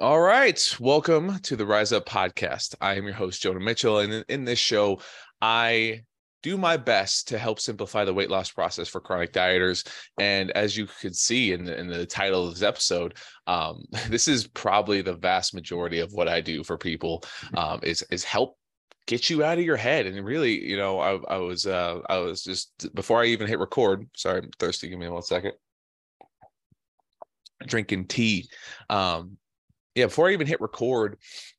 All 0.00 0.20
right. 0.20 0.76
Welcome 0.80 1.38
to 1.38 1.54
the 1.54 1.64
Rise 1.64 1.92
Up 1.92 2.04
podcast. 2.04 2.74
I 2.80 2.94
am 2.94 3.04
your 3.04 3.12
host, 3.12 3.40
Jonah 3.40 3.60
Mitchell. 3.60 4.00
And 4.00 4.24
in, 4.28 4.44
this 4.44 4.58
show, 4.58 4.98
I 5.40 6.02
do 6.42 6.58
my 6.58 6.76
best 6.76 7.28
to 7.28 7.38
help 7.38 7.60
simplify 7.60 8.04
the 8.04 8.12
weight 8.12 8.28
loss 8.28 8.50
process 8.50 8.88
for 8.88 9.00
chronic 9.00 9.32
dieters. 9.32 9.86
And 10.18 10.50
as 10.50 10.76
you 10.76 10.88
could 11.00 11.14
see 11.14 11.52
in 11.52 11.64
the, 11.64 11.78
in 11.78 11.86
the 11.86 12.06
title 12.06 12.48
of 12.48 12.54
this 12.54 12.64
episode, 12.64 13.14
um, 13.46 13.84
this 14.08 14.26
is 14.26 14.48
probably 14.48 15.00
the 15.00 15.14
vast 15.14 15.54
majority 15.54 16.00
of 16.00 16.12
what 16.12 16.26
I 16.26 16.40
do 16.40 16.64
for 16.64 16.76
people 16.76 17.22
um, 17.56 17.78
is, 17.84 18.02
is 18.10 18.24
help 18.24 18.58
get 19.06 19.30
you 19.30 19.44
out 19.44 19.58
of 19.58 19.64
your 19.64 19.76
head 19.76 20.06
and 20.06 20.24
really 20.24 20.66
you 20.66 20.78
know 20.78 20.98
i, 20.98 21.34
I 21.34 21.36
was 21.36 21.66
uh 21.66 21.98
i 22.08 22.16
was 22.16 22.42
just 22.42 22.88
before 22.94 23.20
i 23.20 23.26
even 23.26 23.46
hit 23.46 23.58
record 23.58 24.08
sorry 24.16 24.38
i'm 24.38 24.50
thirsty 24.58 24.88
give 24.88 24.98
me 24.98 25.10
one 25.10 25.20
second 25.20 25.52
drinking 27.66 28.06
tea 28.06 28.48
um 28.88 29.36
yeah, 29.94 30.06
before 30.06 30.28
I 30.28 30.32
even 30.32 30.46
hit 30.46 30.60
record, 30.60 31.18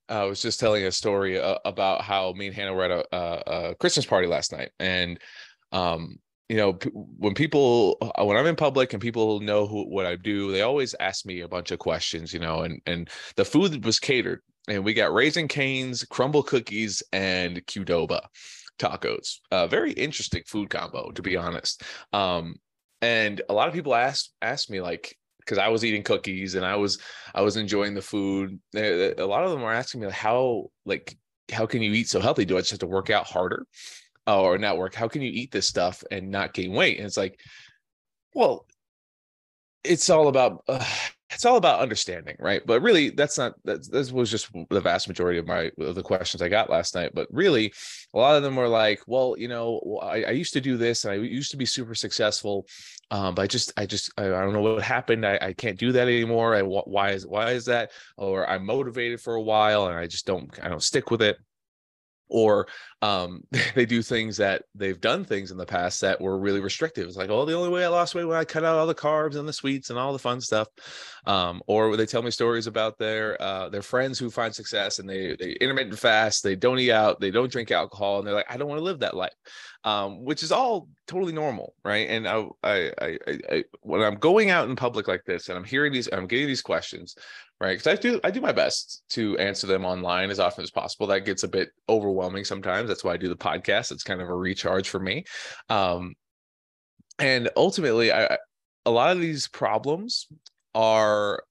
uh, 0.09 0.21
I 0.21 0.23
was 0.25 0.41
just 0.41 0.59
telling 0.59 0.83
a 0.83 0.91
story 0.91 1.39
uh, 1.39 1.57
about 1.65 2.01
how 2.01 2.33
me 2.33 2.47
and 2.47 2.55
Hannah 2.55 2.73
were 2.73 2.85
at 2.85 2.91
a, 2.91 3.15
a, 3.15 3.69
a 3.71 3.75
Christmas 3.75 4.05
party 4.05 4.27
last 4.27 4.51
night, 4.51 4.71
and 4.79 5.19
um, 5.71 6.19
you 6.49 6.57
know, 6.57 6.73
when 6.93 7.33
people 7.33 7.97
uh, 8.01 8.23
when 8.23 8.37
I'm 8.37 8.45
in 8.45 8.55
public 8.55 8.93
and 8.93 9.01
people 9.01 9.39
know 9.39 9.65
who 9.65 9.83
what 9.89 10.05
I 10.05 10.15
do, 10.15 10.51
they 10.51 10.61
always 10.61 10.93
ask 10.99 11.25
me 11.25 11.41
a 11.41 11.47
bunch 11.47 11.71
of 11.71 11.79
questions, 11.79 12.33
you 12.33 12.39
know, 12.39 12.61
and 12.61 12.81
and 12.85 13.09
the 13.35 13.45
food 13.45 13.83
was 13.83 13.99
catered, 13.99 14.41
and 14.67 14.83
we 14.83 14.93
got 14.93 15.13
Raising 15.13 15.47
Cane's, 15.47 16.03
Crumbl 16.03 16.45
cookies, 16.45 17.01
and 17.13 17.65
Qdoba 17.65 18.21
tacos. 18.77 19.39
A 19.51 19.67
very 19.67 19.93
interesting 19.93 20.43
food 20.45 20.69
combo, 20.69 21.11
to 21.11 21.21
be 21.21 21.37
honest. 21.37 21.83
Um, 22.13 22.55
and 23.01 23.41
a 23.49 23.53
lot 23.53 23.67
of 23.67 23.73
people 23.73 23.95
ask 23.95 24.29
ask 24.41 24.69
me 24.69 24.81
like 24.81 25.17
because 25.45 25.57
I 25.57 25.67
was 25.67 25.85
eating 25.85 26.03
cookies 26.03 26.55
and 26.55 26.65
I 26.65 26.75
was 26.75 26.99
I 27.33 27.41
was 27.41 27.57
enjoying 27.57 27.93
the 27.93 28.01
food. 28.01 28.59
A 28.75 29.13
lot 29.19 29.43
of 29.43 29.51
them 29.51 29.61
were 29.61 29.71
asking 29.73 30.01
me 30.01 30.09
how 30.09 30.71
like 30.85 31.15
how 31.51 31.65
can 31.65 31.81
you 31.81 31.91
eat 31.93 32.09
so 32.09 32.19
healthy? 32.19 32.45
Do 32.45 32.57
I 32.57 32.61
just 32.61 32.71
have 32.71 32.79
to 32.79 32.87
work 32.87 33.09
out 33.09 33.27
harder, 33.27 33.65
or 34.27 34.57
not 34.57 34.77
work? 34.77 34.95
How 34.95 35.07
can 35.07 35.21
you 35.21 35.31
eat 35.31 35.51
this 35.51 35.67
stuff 35.67 36.03
and 36.09 36.29
not 36.29 36.53
gain 36.53 36.73
weight? 36.73 36.97
And 36.97 37.05
it's 37.05 37.17
like, 37.17 37.39
well, 38.33 38.65
it's 39.83 40.09
all 40.09 40.27
about 40.27 40.63
uh, 40.67 40.83
it's 41.35 41.45
all 41.45 41.57
about 41.57 41.81
understanding, 41.81 42.37
right? 42.39 42.65
But 42.65 42.81
really, 42.81 43.09
that's 43.09 43.37
not 43.37 43.53
that. 43.65 43.91
This 43.91 44.11
was 44.11 44.31
just 44.31 44.49
the 44.69 44.79
vast 44.79 45.07
majority 45.07 45.37
of 45.37 45.45
my 45.45 45.69
of 45.79 45.93
the 45.93 46.01
questions 46.01 46.41
I 46.41 46.47
got 46.49 46.69
last 46.69 46.95
night. 46.95 47.11
But 47.13 47.27
really, 47.29 47.73
a 48.13 48.17
lot 48.17 48.37
of 48.37 48.43
them 48.43 48.55
were 48.55 48.69
like, 48.69 49.01
"Well, 49.05 49.35
you 49.37 49.49
know, 49.49 49.99
I, 50.01 50.23
I 50.23 50.31
used 50.31 50.53
to 50.53 50.61
do 50.61 50.77
this, 50.77 51.03
and 51.03 51.11
I 51.11 51.17
used 51.17 51.51
to 51.51 51.57
be 51.57 51.65
super 51.65 51.93
successful, 51.93 52.65
um, 53.11 53.35
but 53.35 53.41
I 53.43 53.47
just, 53.47 53.73
I 53.77 53.85
just, 53.85 54.11
I, 54.17 54.25
I 54.25 54.41
don't 54.41 54.53
know 54.53 54.61
what 54.61 54.81
happened. 54.81 55.25
I, 55.25 55.37
I 55.41 55.53
can't 55.53 55.77
do 55.77 55.91
that 55.91 56.07
anymore. 56.07 56.55
I 56.55 56.61
why 56.61 57.11
is 57.11 57.27
why 57.27 57.51
is 57.51 57.65
that? 57.65 57.91
Or 58.17 58.49
I'm 58.49 58.65
motivated 58.65 59.19
for 59.19 59.35
a 59.35 59.41
while, 59.41 59.87
and 59.87 59.97
I 59.97 60.07
just 60.07 60.25
don't, 60.25 60.49
I 60.63 60.69
don't 60.69 60.83
stick 60.83 61.11
with 61.11 61.21
it." 61.21 61.37
Or 62.27 62.67
um, 63.01 63.43
they 63.75 63.85
do 63.85 64.01
things 64.01 64.37
that 64.37 64.63
they've 64.73 64.99
done 64.99 65.23
things 65.23 65.51
in 65.51 65.57
the 65.57 65.65
past 65.65 66.01
that 66.01 66.19
were 66.19 66.37
really 66.37 66.59
restrictive. 66.59 67.07
It's 67.07 67.17
like, 67.17 67.29
oh, 67.29 67.45
the 67.45 67.53
only 67.53 67.69
way 67.69 67.85
I 67.85 67.89
lost 67.89 68.15
weight 68.15 68.25
when 68.25 68.37
I 68.37 68.45
cut 68.45 68.63
out 68.63 68.77
all 68.77 68.87
the 68.87 68.95
carbs 68.95 69.35
and 69.35 69.47
the 69.47 69.53
sweets 69.53 69.89
and 69.89 69.99
all 69.99 70.13
the 70.13 70.19
fun 70.19 70.41
stuff. 70.41 70.67
Um, 71.25 71.61
or 71.67 71.95
they 71.97 72.05
tell 72.05 72.21
me 72.21 72.31
stories 72.31 72.67
about 72.67 72.97
their 72.97 73.41
uh, 73.41 73.69
their 73.69 73.81
friends 73.81 74.19
who 74.19 74.29
find 74.29 74.53
success 74.53 74.99
and 74.99 75.09
they 75.09 75.35
they 75.35 75.51
intermittent 75.53 75.97
fast, 75.99 76.43
they 76.43 76.55
don't 76.55 76.79
eat 76.79 76.91
out, 76.91 77.19
they 77.19 77.31
don't 77.31 77.51
drink 77.51 77.71
alcohol, 77.71 78.19
and 78.19 78.27
they're 78.27 78.35
like, 78.35 78.49
I 78.49 78.57
don't 78.57 78.67
want 78.67 78.79
to 78.79 78.83
live 78.83 78.99
that 78.99 79.15
life, 79.15 79.33
um, 79.85 80.25
which 80.25 80.41
is 80.41 80.51
all 80.51 80.89
totally 81.07 81.31
normal, 81.31 81.75
right? 81.85 82.09
And 82.09 82.27
I, 82.27 82.45
I, 82.63 82.91
I, 82.99 83.17
I, 83.51 83.63
when 83.81 84.01
I'm 84.01 84.15
going 84.15 84.49
out 84.49 84.67
in 84.67 84.75
public 84.75 85.07
like 85.07 85.23
this 85.25 85.47
and 85.47 85.57
I'm 85.57 85.63
hearing 85.63 85.93
these, 85.93 86.09
I'm 86.11 86.25
getting 86.25 86.47
these 86.47 86.63
questions, 86.63 87.15
right? 87.61 87.77
Because 87.77 87.87
I 87.87 88.01
do 88.01 88.19
I 88.23 88.31
do 88.31 88.41
my 88.41 88.51
best 88.51 89.03
to 89.09 89.37
answer 89.37 89.67
them 89.67 89.85
online 89.85 90.31
as 90.31 90.39
often 90.39 90.63
as 90.63 90.71
possible. 90.71 91.05
That 91.05 91.21
gets 91.21 91.43
a 91.43 91.47
bit 91.47 91.69
overwhelming 91.87 92.45
sometimes. 92.45 92.87
That's 92.87 93.03
why 93.03 93.13
I 93.13 93.17
do 93.17 93.29
the 93.29 93.35
podcast. 93.35 93.91
It's 93.91 94.03
kind 94.03 94.21
of 94.21 94.27
a 94.27 94.35
recharge 94.35 94.89
for 94.89 94.99
me. 94.99 95.23
Um, 95.69 96.15
and 97.19 97.49
ultimately, 97.55 98.11
I 98.11 98.39
a 98.87 98.91
lot 98.91 99.15
of 99.15 99.21
these 99.21 99.47
problems 99.47 100.27
are 100.73 101.43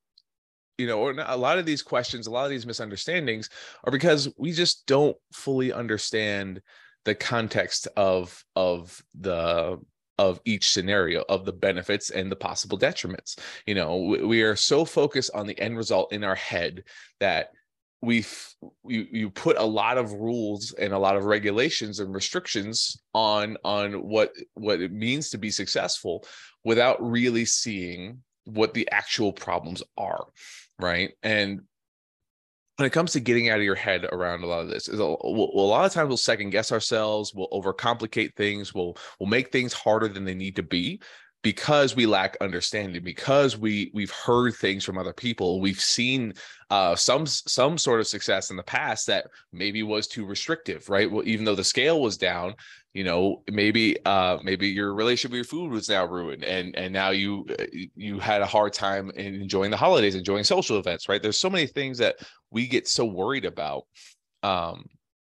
you 0.77 0.89
know, 0.89 1.09
a 1.09 1.37
lot 1.37 1.59
of 1.59 1.67
these 1.67 1.83
questions, 1.83 2.27
a 2.27 2.33
lot 2.33 2.43
of 2.43 2.51
these 2.51 2.67
misunderstandings 2.67 3.49
are 3.85 3.93
because 3.93 4.29
we 4.37 4.51
just 4.51 4.87
don't 4.87 5.17
fully 5.33 5.73
understand 5.73 6.61
the 7.05 7.15
context 7.15 7.89
of 7.97 8.45
of 8.57 9.03
the 9.19 9.79
of 10.19 10.41
each 10.45 10.71
scenario 10.71 11.25
of 11.29 11.45
the 11.45 11.53
benefits 11.53 12.11
and 12.11 12.31
the 12.31 12.37
possible 12.37 12.79
detriments. 12.79 13.39
You 13.67 13.75
know 13.75 13.97
we, 13.97 14.43
are 14.43 14.57
so 14.57 14.85
focused 14.85 15.31
on 15.35 15.47
the 15.47 15.59
end 15.59 15.77
result 15.77 16.13
in 16.13 16.25
our 16.25 16.37
head 16.37 16.85
that 17.21 17.49
we 18.01 18.25
you, 18.87 19.07
you 19.11 19.31
put 19.31 19.57
a 19.57 19.65
lot 19.65 19.99
of 19.99 20.13
rules 20.13 20.73
and 20.73 20.93
a 20.93 20.99
lot 20.99 21.17
of 21.17 21.25
regulations 21.25 22.01
and 22.01 22.15
restrictions 22.15 23.03
on 23.13 23.57
on 23.65 23.95
what 23.95 24.33
what 24.55 24.81
it 24.81 24.93
means 24.93 25.31
to 25.31 25.39
be 25.39 25.51
successful 25.51 26.25
without 26.65 27.03
really 27.03 27.45
seeing 27.45 28.23
what 28.45 28.75
the 28.75 28.89
actual 28.91 29.33
problems 29.33 29.83
are 29.97 30.27
right? 30.79 31.13
And 31.23 31.63
when 32.77 32.87
it 32.87 32.93
comes 32.93 33.13
to 33.13 33.21
getting 33.21 33.51
out 33.51 33.59
of 33.59 33.65
your 33.65 33.75
head 33.75 34.05
around 34.05 34.43
a 34.43 34.47
lot 34.47 34.61
of 34.61 34.69
this 34.69 34.89
is 34.89 34.99
a, 34.99 35.05
we'll, 35.05 35.51
a 35.55 35.67
lot 35.67 35.85
of 35.85 35.93
times 35.93 36.09
we'll 36.09 36.17
second 36.17 36.51
guess 36.51 36.73
ourselves 36.73 37.33
we'll 37.35 37.49
overcomplicate 37.51 38.35
things 38.35 38.75
we'll 38.75 38.97
we'll 39.19 39.29
make 39.29 39.53
things 39.53 39.73
harder 39.73 40.09
than 40.09 40.25
they 40.25 40.35
need 40.35 40.57
to 40.57 40.63
be 40.63 41.01
because 41.45 41.95
we 41.95 42.07
lack 42.07 42.37
understanding 42.41 43.05
because 43.05 43.57
we 43.57 43.91
we've 43.95 44.11
heard 44.11 44.55
things 44.55 44.83
from 44.83 44.99
other 44.99 45.13
people 45.13 45.61
we've 45.61 45.81
seen 45.81 46.33
uh, 46.71 46.97
some 46.97 47.27
some 47.27 47.79
sort 47.79 48.01
of 48.01 48.07
success 48.09 48.51
in 48.51 48.57
the 48.57 48.63
past 48.63 49.07
that 49.07 49.27
maybe 49.53 49.85
was 49.85 50.09
too 50.09 50.25
restrictive 50.25 50.89
right? 50.89 51.09
Well 51.09 51.23
even 51.25 51.45
though 51.45 51.55
the 51.55 51.63
scale 51.63 52.01
was 52.01 52.17
down 52.17 52.55
you 52.95 53.05
know 53.05 53.43
maybe 53.53 53.97
uh 54.07 54.39
maybe 54.43 54.69
your 54.69 54.95
relationship 54.95 55.33
with 55.33 55.39
your 55.39 55.45
food 55.45 55.71
was 55.71 55.89
now 55.89 56.05
ruined 56.07 56.45
and 56.45 56.75
and 56.77 56.93
now 56.93 57.11
you 57.11 57.47
uh, 57.59 57.65
you 57.95 58.19
had 58.19 58.41
a 58.41 58.47
hard 58.47 58.73
time 58.73 59.11
in 59.11 59.35
enjoying 59.35 59.71
the 59.71 59.77
holidays 59.77 60.15
enjoying 60.15 60.45
social 60.45 60.79
events 60.79 61.09
right? 61.09 61.23
There's 61.23 61.39
so 61.39 61.51
many 61.51 61.67
things 61.67 61.99
that 61.99 62.17
we 62.51 62.67
get 62.67 62.89
so 62.89 63.05
worried 63.05 63.45
about 63.45 63.85
um 64.43 64.87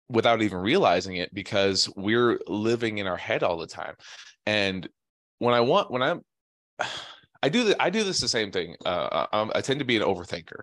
without 0.07 0.43
even 0.43 0.59
realizing 0.59 1.15
it 1.15 1.33
because 1.33 1.89
we're 1.95 2.39
living 2.47 2.99
in 2.99 3.07
our 3.07 3.17
head 3.17 3.41
all 3.41 3.57
the 3.57 3.65
time. 3.65 3.95
And 4.45 4.87
when 5.39 5.53
I 5.53 5.61
want 5.61 5.91
when 5.91 6.01
I'm 6.01 6.21
I 7.43 7.49
do 7.49 7.63
the, 7.63 7.79
I 7.79 7.91
do 7.91 8.03
this 8.03 8.19
the 8.19 8.27
same 8.27 8.51
thing. 8.51 8.75
Uh, 8.85 9.27
I, 9.31 9.49
I, 9.53 9.61
tend 9.61 9.77
to 9.77 9.85
be 9.85 9.95
an 9.95 10.01
overthinker, 10.01 10.61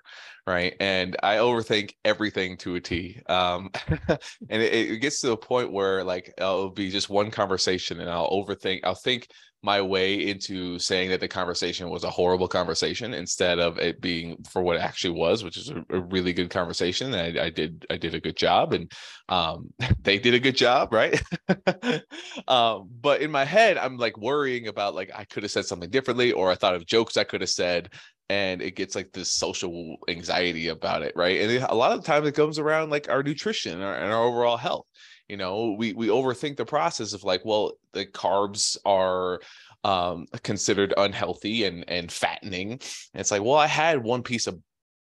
right? 0.49 0.75
And 0.81 1.16
I 1.22 1.37
overthink 1.37 1.93
everything 2.05 2.56
to 2.56 2.75
a 2.75 2.81
T. 2.81 3.21
Um, 3.28 3.71
and 4.09 4.60
it, 4.60 4.91
it, 4.91 5.00
gets 5.00 5.21
to 5.21 5.31
a 5.31 5.37
point 5.37 5.71
where 5.71 6.03
like 6.03 6.34
it'll 6.37 6.72
be 6.72 6.91
just 6.91 7.09
one 7.09 7.31
conversation, 7.31 8.00
and 8.00 8.10
I'll 8.10 8.31
overthink. 8.31 8.81
I'll 8.83 8.97
think 8.97 9.28
my 9.65 9.81
way 9.81 10.28
into 10.28 10.77
saying 10.78 11.11
that 11.11 11.21
the 11.21 11.28
conversation 11.28 11.89
was 11.89 12.03
a 12.03 12.11
horrible 12.11 12.49
conversation 12.49 13.15
instead 13.15 13.61
of 13.61 13.78
it 13.78 14.00
being 14.00 14.37
for 14.50 14.61
what 14.61 14.77
it 14.77 14.83
actually 14.83 15.17
was, 15.17 15.45
which 15.45 15.56
is 15.56 15.71
a, 15.71 15.84
a 15.91 16.00
really 16.00 16.33
good 16.33 16.50
conversation. 16.50 17.15
I, 17.15 17.45
I, 17.45 17.50
did 17.50 17.87
I 17.89 17.97
did 17.97 18.15
a 18.15 18.21
good 18.21 18.37
job, 18.37 18.72
and 18.72 18.91
um, 19.28 19.72
they 20.03 20.19
did 20.19 20.34
a 20.34 20.41
good 20.41 20.56
job, 20.56 20.93
right? 20.93 21.22
um, 22.49 22.89
but 23.01 23.22
in 23.22 23.31
my 23.31 23.45
head, 23.45 23.78
I'm 23.78 23.99
like 23.99 24.19
worrying 24.19 24.67
about 24.67 24.97
like 24.97 25.12
I 25.15 25.25
could 25.25 25.45
have 25.45 25.53
said 25.53 25.67
something 25.67 25.91
differently, 25.91 26.33
or 26.33 26.51
I 26.51 26.56
thought 26.56 26.75
of 26.75 26.84
jokes 26.84 27.17
I 27.17 27.25
could 27.25 27.41
have 27.41 27.51
said, 27.51 27.91
and 28.28 28.61
it 28.61 28.75
gets 28.75 28.97
like 28.97 29.12
this 29.12 29.31
social 29.31 29.97
anxiety 30.09 30.69
about 30.69 31.03
it, 31.03 31.12
right? 31.15 31.41
And 31.41 31.65
a 31.65 31.75
lot 31.75 31.93
of 31.93 32.01
the 32.01 32.06
time, 32.06 32.27
it 32.27 32.34
comes 32.34 32.59
around 32.59 32.91
like 32.91 33.09
our 33.09 33.22
nutrition 33.22 33.75
and 33.75 33.84
our, 33.84 33.95
and 33.95 34.12
our 34.12 34.25
overall 34.25 34.56
health 34.56 34.87
you 35.28 35.37
know 35.37 35.75
we 35.78 35.93
we 35.93 36.09
overthink 36.09 36.56
the 36.56 36.65
process 36.65 37.12
of 37.12 37.25
like 37.25 37.44
well 37.44 37.72
the 37.93 38.06
carbs 38.06 38.77
are 38.84 39.41
um 39.84 40.27
considered 40.43 40.94
unhealthy 40.97 41.65
and 41.65 41.84
and 41.88 42.10
fattening 42.10 42.72
and 42.72 42.81
it's 43.15 43.31
like 43.31 43.43
well 43.43 43.55
i 43.55 43.66
had 43.66 44.03
one 44.03 44.22
piece 44.22 44.47
of 44.47 44.59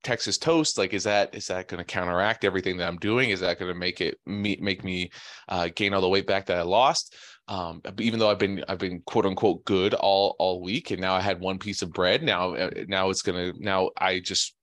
texas 0.03 0.37
toast 0.37 0.77
like 0.77 0.93
is 0.93 1.05
that 1.05 1.35
is 1.35 1.47
that 1.47 1.69
going 1.69 1.79
to 1.79 1.85
counteract 1.85 2.45
everything 2.45 2.77
that 2.77 2.89
i'm 2.89 2.99
doing 2.99 3.31
is 3.31 3.41
that 3.41 3.59
going 3.59 3.73
to 3.73 3.79
make 3.79 4.01
it 4.01 4.19
me 4.27 4.59
make 4.61 4.85
me 4.85 5.11
uh, 5.49 5.69
gain 5.75 5.95
all 5.95 6.01
the 6.01 6.09
weight 6.09 6.27
back 6.27 6.47
that 6.47 6.59
i 6.59 6.63
lost 6.63 7.15
um, 7.47 7.83
even 7.99 8.19
though 8.19 8.31
I've 8.31 8.39
been 8.39 8.65
I've 8.69 8.79
been 8.79 9.03
quote 9.03 9.27
unquote 9.27 9.65
good 9.65 9.93
all 9.93 10.35
all 10.39 10.63
week, 10.63 10.91
and 10.91 11.01
now 11.01 11.15
I 11.15 11.21
had 11.21 11.41
one 11.41 11.59
piece 11.59 11.83
of 11.83 11.93
bread. 11.93 12.23
Now 12.23 12.55
uh, 12.55 12.71
now 12.89 13.11
it's 13.11 13.21
gonna 13.21 13.53
now 13.59 13.91
I 13.99 14.21
just 14.21 14.55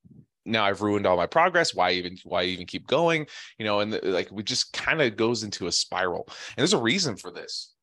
now 0.45 0.63
I've 0.65 0.81
ruined 0.81 1.05
all 1.05 1.17
my 1.17 1.27
progress. 1.27 1.73
Why 1.73 1.91
even 1.91 2.17
why 2.23 2.43
even 2.43 2.65
keep 2.65 2.87
going? 2.87 3.27
You 3.57 3.65
know, 3.65 3.79
and 3.79 3.93
the, 3.93 4.01
like 4.03 4.29
we 4.31 4.43
just 4.43 4.73
kind 4.73 5.01
of 5.01 5.17
goes 5.17 5.43
into 5.43 5.67
a 5.67 5.71
spiral. 5.71 6.25
And 6.27 6.57
there's 6.57 6.73
a 6.73 6.81
reason 6.81 7.15
for 7.17 7.31
this. 7.31 7.73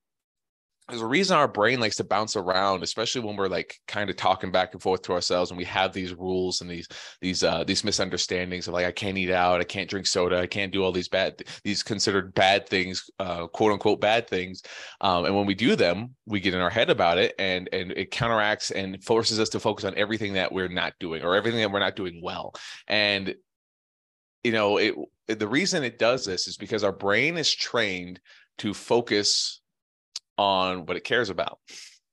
There's 0.88 1.02
a 1.02 1.06
reason 1.06 1.36
our 1.36 1.48
brain 1.48 1.80
likes 1.80 1.96
to 1.96 2.04
bounce 2.04 2.34
around 2.36 2.82
especially 2.82 3.20
when 3.20 3.36
we're 3.36 3.48
like 3.48 3.78
kind 3.86 4.08
of 4.08 4.16
talking 4.16 4.50
back 4.50 4.72
and 4.72 4.82
forth 4.82 5.02
to 5.02 5.12
ourselves 5.12 5.50
and 5.50 5.58
we 5.58 5.64
have 5.64 5.92
these 5.92 6.14
rules 6.14 6.60
and 6.60 6.70
these 6.70 6.88
these 7.20 7.42
uh 7.44 7.62
these 7.64 7.84
misunderstandings 7.84 8.66
of 8.66 8.74
like 8.74 8.86
i 8.86 8.92
can't 8.92 9.18
eat 9.18 9.30
out 9.30 9.60
i 9.60 9.64
can't 9.64 9.90
drink 9.90 10.06
soda 10.06 10.38
i 10.38 10.46
can't 10.46 10.72
do 10.72 10.82
all 10.82 10.92
these 10.92 11.08
bad 11.08 11.42
these 11.62 11.82
considered 11.82 12.32
bad 12.34 12.68
things 12.68 13.10
uh 13.18 13.46
quote 13.48 13.72
unquote 13.72 14.00
bad 14.00 14.28
things. 14.28 14.62
Um 15.00 15.26
and 15.26 15.36
when 15.36 15.46
we 15.46 15.54
do 15.54 15.76
them 15.76 16.14
we 16.26 16.40
get 16.40 16.54
in 16.54 16.60
our 16.60 16.70
head 16.70 16.90
about 16.90 17.18
it 17.18 17.34
and 17.38 17.68
and 17.72 17.92
it 17.92 18.10
counteracts 18.10 18.70
and 18.70 19.02
forces 19.04 19.38
us 19.38 19.50
to 19.50 19.60
focus 19.60 19.84
on 19.84 19.94
everything 19.96 20.34
that 20.34 20.52
we're 20.52 20.68
not 20.68 20.94
doing 20.98 21.22
or 21.22 21.34
everything 21.34 21.60
that 21.60 21.70
we're 21.70 21.78
not 21.78 21.96
doing 21.96 22.20
well. 22.22 22.54
And 22.86 23.34
you 24.44 24.52
know 24.52 24.78
it 24.78 24.94
the 25.26 25.48
reason 25.48 25.84
it 25.84 25.98
does 25.98 26.24
this 26.24 26.48
is 26.48 26.56
because 26.56 26.82
our 26.84 26.92
brain 26.92 27.36
is 27.36 27.54
trained 27.54 28.20
to 28.58 28.72
focus 28.72 29.60
on 30.38 30.86
what 30.86 30.96
it 30.96 31.04
cares 31.04 31.30
about 31.30 31.58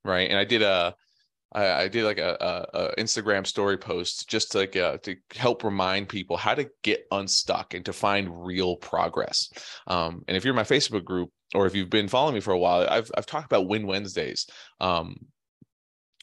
right 0.04 0.30
and 0.30 0.38
i 0.38 0.44
did 0.44 0.62
a 0.62 0.96
I, 1.56 1.84
I 1.84 1.88
did 1.88 2.04
like 2.04 2.18
a, 2.18 2.38
a, 2.40 2.78
a, 2.78 2.96
Instagram 2.98 3.48
story 3.48 3.78
post 3.78 4.28
just 4.28 4.52
to 4.52 4.60
like 4.60 4.76
uh, 4.76 4.98
to 5.04 5.16
help 5.36 5.64
remind 5.64 6.10
people 6.10 6.36
how 6.36 6.54
to 6.54 6.70
get 6.84 7.08
unstuck 7.12 7.74
and 7.74 7.86
to 7.86 7.94
find 7.94 8.46
real 8.46 8.76
progress. 8.76 9.50
Um, 9.88 10.24
and 10.28 10.36
if 10.36 10.44
you're 10.44 10.52
in 10.52 10.58
my 10.58 10.64
Facebook 10.64 11.06
group 11.06 11.32
or 11.54 11.66
if 11.66 11.74
you've 11.74 11.90
been 11.90 12.10
following 12.10 12.36
me 12.36 12.42
for 12.42 12.52
a 12.52 12.60
while, 12.60 12.86
I've 12.90 13.10
I've 13.18 13.26
talked 13.26 13.46
about 13.46 13.70
Win 13.70 13.88
Wednesdays. 13.88 14.48
Um, 14.82 15.16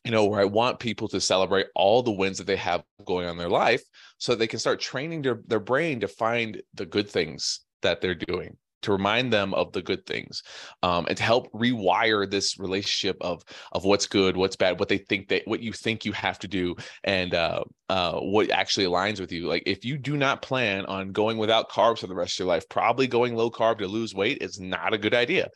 you 0.04 0.10
know, 0.10 0.26
where 0.26 0.40
I 0.40 0.46
want 0.46 0.80
people 0.80 1.06
to 1.08 1.20
celebrate 1.20 1.66
all 1.76 2.02
the 2.02 2.10
wins 2.10 2.38
that 2.38 2.46
they 2.46 2.56
have 2.56 2.82
going 3.06 3.24
on 3.24 3.32
in 3.32 3.38
their 3.38 3.48
life 3.48 3.84
so 4.18 4.34
they 4.34 4.48
can 4.48 4.58
start 4.58 4.80
training 4.80 5.22
their, 5.22 5.40
their 5.46 5.60
brain 5.60 6.00
to 6.00 6.08
find 6.08 6.60
the 6.74 6.86
good 6.86 7.08
things 7.08 7.60
that 7.82 8.00
they're 8.00 8.16
doing 8.16 8.56
to 8.82 8.92
remind 8.92 9.32
them 9.32 9.54
of 9.54 9.72
the 9.72 9.82
good 9.82 10.04
things 10.06 10.42
um, 10.82 11.06
and 11.06 11.16
to 11.16 11.22
help 11.22 11.50
rewire 11.52 12.30
this 12.30 12.58
relationship 12.58 13.16
of 13.20 13.42
of 13.72 13.84
what's 13.84 14.06
good 14.06 14.36
what's 14.36 14.56
bad 14.56 14.78
what 14.78 14.88
they 14.88 14.98
think 14.98 15.28
that 15.28 15.42
what 15.46 15.60
you 15.60 15.72
think 15.72 16.04
you 16.04 16.12
have 16.12 16.38
to 16.38 16.48
do 16.48 16.74
and 17.04 17.34
uh, 17.34 17.62
uh, 17.88 18.18
what 18.20 18.50
actually 18.50 18.86
aligns 18.86 19.20
with 19.20 19.32
you. 19.32 19.46
Like 19.46 19.62
if 19.66 19.84
you 19.84 19.98
do 19.98 20.16
not 20.16 20.42
plan 20.42 20.86
on 20.86 21.12
going 21.12 21.38
without 21.38 21.70
carbs 21.70 21.98
for 21.98 22.06
the 22.06 22.14
rest 22.14 22.34
of 22.34 22.38
your 22.40 22.48
life 22.48 22.68
probably 22.68 23.06
going 23.06 23.34
low 23.34 23.50
carb 23.50 23.78
to 23.78 23.86
lose 23.86 24.14
weight 24.14 24.38
is 24.40 24.60
not 24.60 24.94
a 24.94 24.98
good 24.98 25.14
idea 25.14 25.48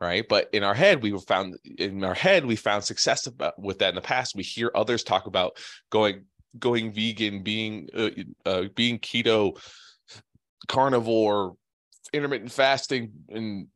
right? 0.00 0.24
But 0.28 0.48
in 0.52 0.64
our 0.64 0.74
head 0.74 1.02
we 1.02 1.18
found 1.20 1.56
in 1.78 2.04
our 2.04 2.14
head 2.14 2.44
we 2.44 2.56
found 2.56 2.84
success 2.84 3.26
about, 3.26 3.58
with 3.58 3.78
that 3.78 3.90
in 3.90 3.94
the 3.94 4.00
past. 4.00 4.34
We 4.34 4.42
hear 4.42 4.70
others 4.74 5.02
talk 5.02 5.26
about 5.26 5.56
going 5.90 6.24
going 6.58 6.92
vegan 6.92 7.42
being 7.42 7.88
uh, 7.94 8.10
uh 8.44 8.64
being 8.74 8.98
keto 8.98 9.58
carnivore 10.68 11.54
intermittent 12.12 12.52
fasting 12.52 13.12
and 13.28 13.68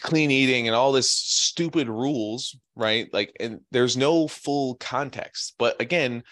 clean 0.00 0.30
eating 0.30 0.68
and 0.68 0.76
all 0.76 0.92
this 0.92 1.10
stupid 1.10 1.88
rules, 1.88 2.56
right? 2.76 3.12
Like, 3.12 3.34
and 3.40 3.60
there's 3.70 3.96
no 3.96 4.28
full 4.28 4.76
context. 4.76 5.54
But 5.58 5.80
again, 5.80 6.22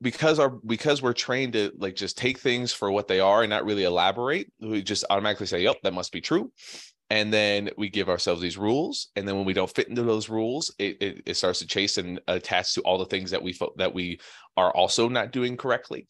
because 0.00 0.38
our 0.38 0.50
because 0.50 1.00
we're 1.02 1.12
trained 1.12 1.54
to 1.54 1.72
like 1.78 1.96
just 1.96 2.18
take 2.18 2.38
things 2.38 2.72
for 2.72 2.90
what 2.90 3.08
they 3.08 3.20
are 3.20 3.42
and 3.42 3.50
not 3.50 3.64
really 3.64 3.84
elaborate, 3.84 4.52
we 4.60 4.82
just 4.82 5.04
automatically 5.08 5.46
say, 5.46 5.62
"Yep, 5.62 5.76
that 5.82 5.94
must 5.94 6.12
be 6.12 6.20
true." 6.20 6.52
And 7.10 7.32
then 7.32 7.70
we 7.76 7.90
give 7.90 8.08
ourselves 8.08 8.40
these 8.40 8.58
rules, 8.58 9.08
and 9.14 9.26
then 9.28 9.36
when 9.36 9.44
we 9.44 9.52
don't 9.52 9.72
fit 9.72 9.88
into 9.88 10.02
those 10.02 10.28
rules, 10.28 10.74
it, 10.78 10.96
it, 11.00 11.22
it 11.26 11.34
starts 11.34 11.58
to 11.60 11.66
chase 11.66 11.96
and 11.98 12.18
attach 12.28 12.74
to 12.74 12.80
all 12.82 12.98
the 12.98 13.04
things 13.06 13.30
that 13.30 13.42
we 13.42 13.56
that 13.76 13.94
we 13.94 14.20
are 14.56 14.72
also 14.72 15.08
not 15.08 15.32
doing 15.32 15.56
correctly 15.56 16.06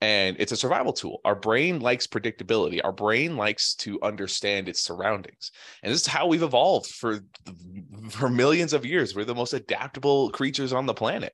and 0.00 0.36
it's 0.38 0.52
a 0.52 0.56
survival 0.56 0.92
tool. 0.92 1.20
Our 1.24 1.34
brain 1.34 1.80
likes 1.80 2.06
predictability. 2.06 2.80
Our 2.84 2.92
brain 2.92 3.36
likes 3.36 3.74
to 3.76 3.98
understand 4.02 4.68
its 4.68 4.82
surroundings, 4.82 5.52
and 5.82 5.92
this 5.92 6.02
is 6.02 6.06
how 6.06 6.26
we've 6.26 6.42
evolved 6.42 6.90
for 6.90 7.20
for 8.10 8.28
millions 8.28 8.72
of 8.72 8.84
years. 8.84 9.14
We're 9.14 9.24
the 9.24 9.34
most 9.34 9.54
adaptable 9.54 10.30
creatures 10.30 10.72
on 10.72 10.86
the 10.86 10.94
planet. 10.94 11.32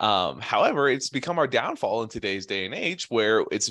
Um, 0.00 0.40
however, 0.40 0.88
it's 0.88 1.08
become 1.08 1.38
our 1.38 1.46
downfall 1.46 2.02
in 2.02 2.08
today's 2.08 2.46
day 2.46 2.66
and 2.66 2.74
age, 2.74 3.06
where 3.08 3.44
it's 3.50 3.70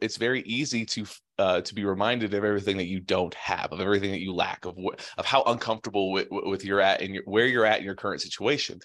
it's 0.00 0.16
very 0.16 0.42
easy 0.42 0.84
to 0.86 1.06
uh, 1.38 1.60
to 1.62 1.74
be 1.74 1.84
reminded 1.84 2.34
of 2.34 2.44
everything 2.44 2.76
that 2.78 2.86
you 2.86 3.00
don't 3.00 3.34
have, 3.34 3.72
of 3.72 3.80
everything 3.80 4.10
that 4.10 4.20
you 4.20 4.34
lack, 4.34 4.64
of 4.64 4.76
what 4.76 5.08
of 5.18 5.24
how 5.24 5.42
uncomfortable 5.44 6.10
with, 6.10 6.28
with 6.30 6.64
you're 6.64 6.80
at 6.80 7.00
and 7.00 7.14
your, 7.14 7.24
where 7.26 7.46
you're 7.46 7.66
at 7.66 7.78
in 7.78 7.84
your 7.84 7.94
current 7.94 8.20
situation. 8.20 8.80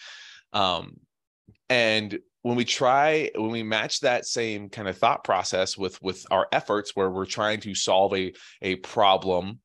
Um, 0.53 0.97
and 1.69 2.19
when 2.41 2.55
we 2.55 2.65
try 2.65 3.29
when 3.35 3.51
we 3.51 3.63
match 3.63 3.99
that 4.01 4.25
same 4.25 4.69
kind 4.69 4.87
of 4.87 4.97
thought 4.97 5.23
process 5.23 5.77
with 5.77 6.01
with 6.01 6.25
our 6.31 6.47
efforts 6.51 6.95
where 6.95 7.09
we're 7.09 7.25
trying 7.25 7.59
to 7.59 7.75
solve 7.75 8.13
a 8.15 8.33
a 8.61 8.75
problem 8.77 9.59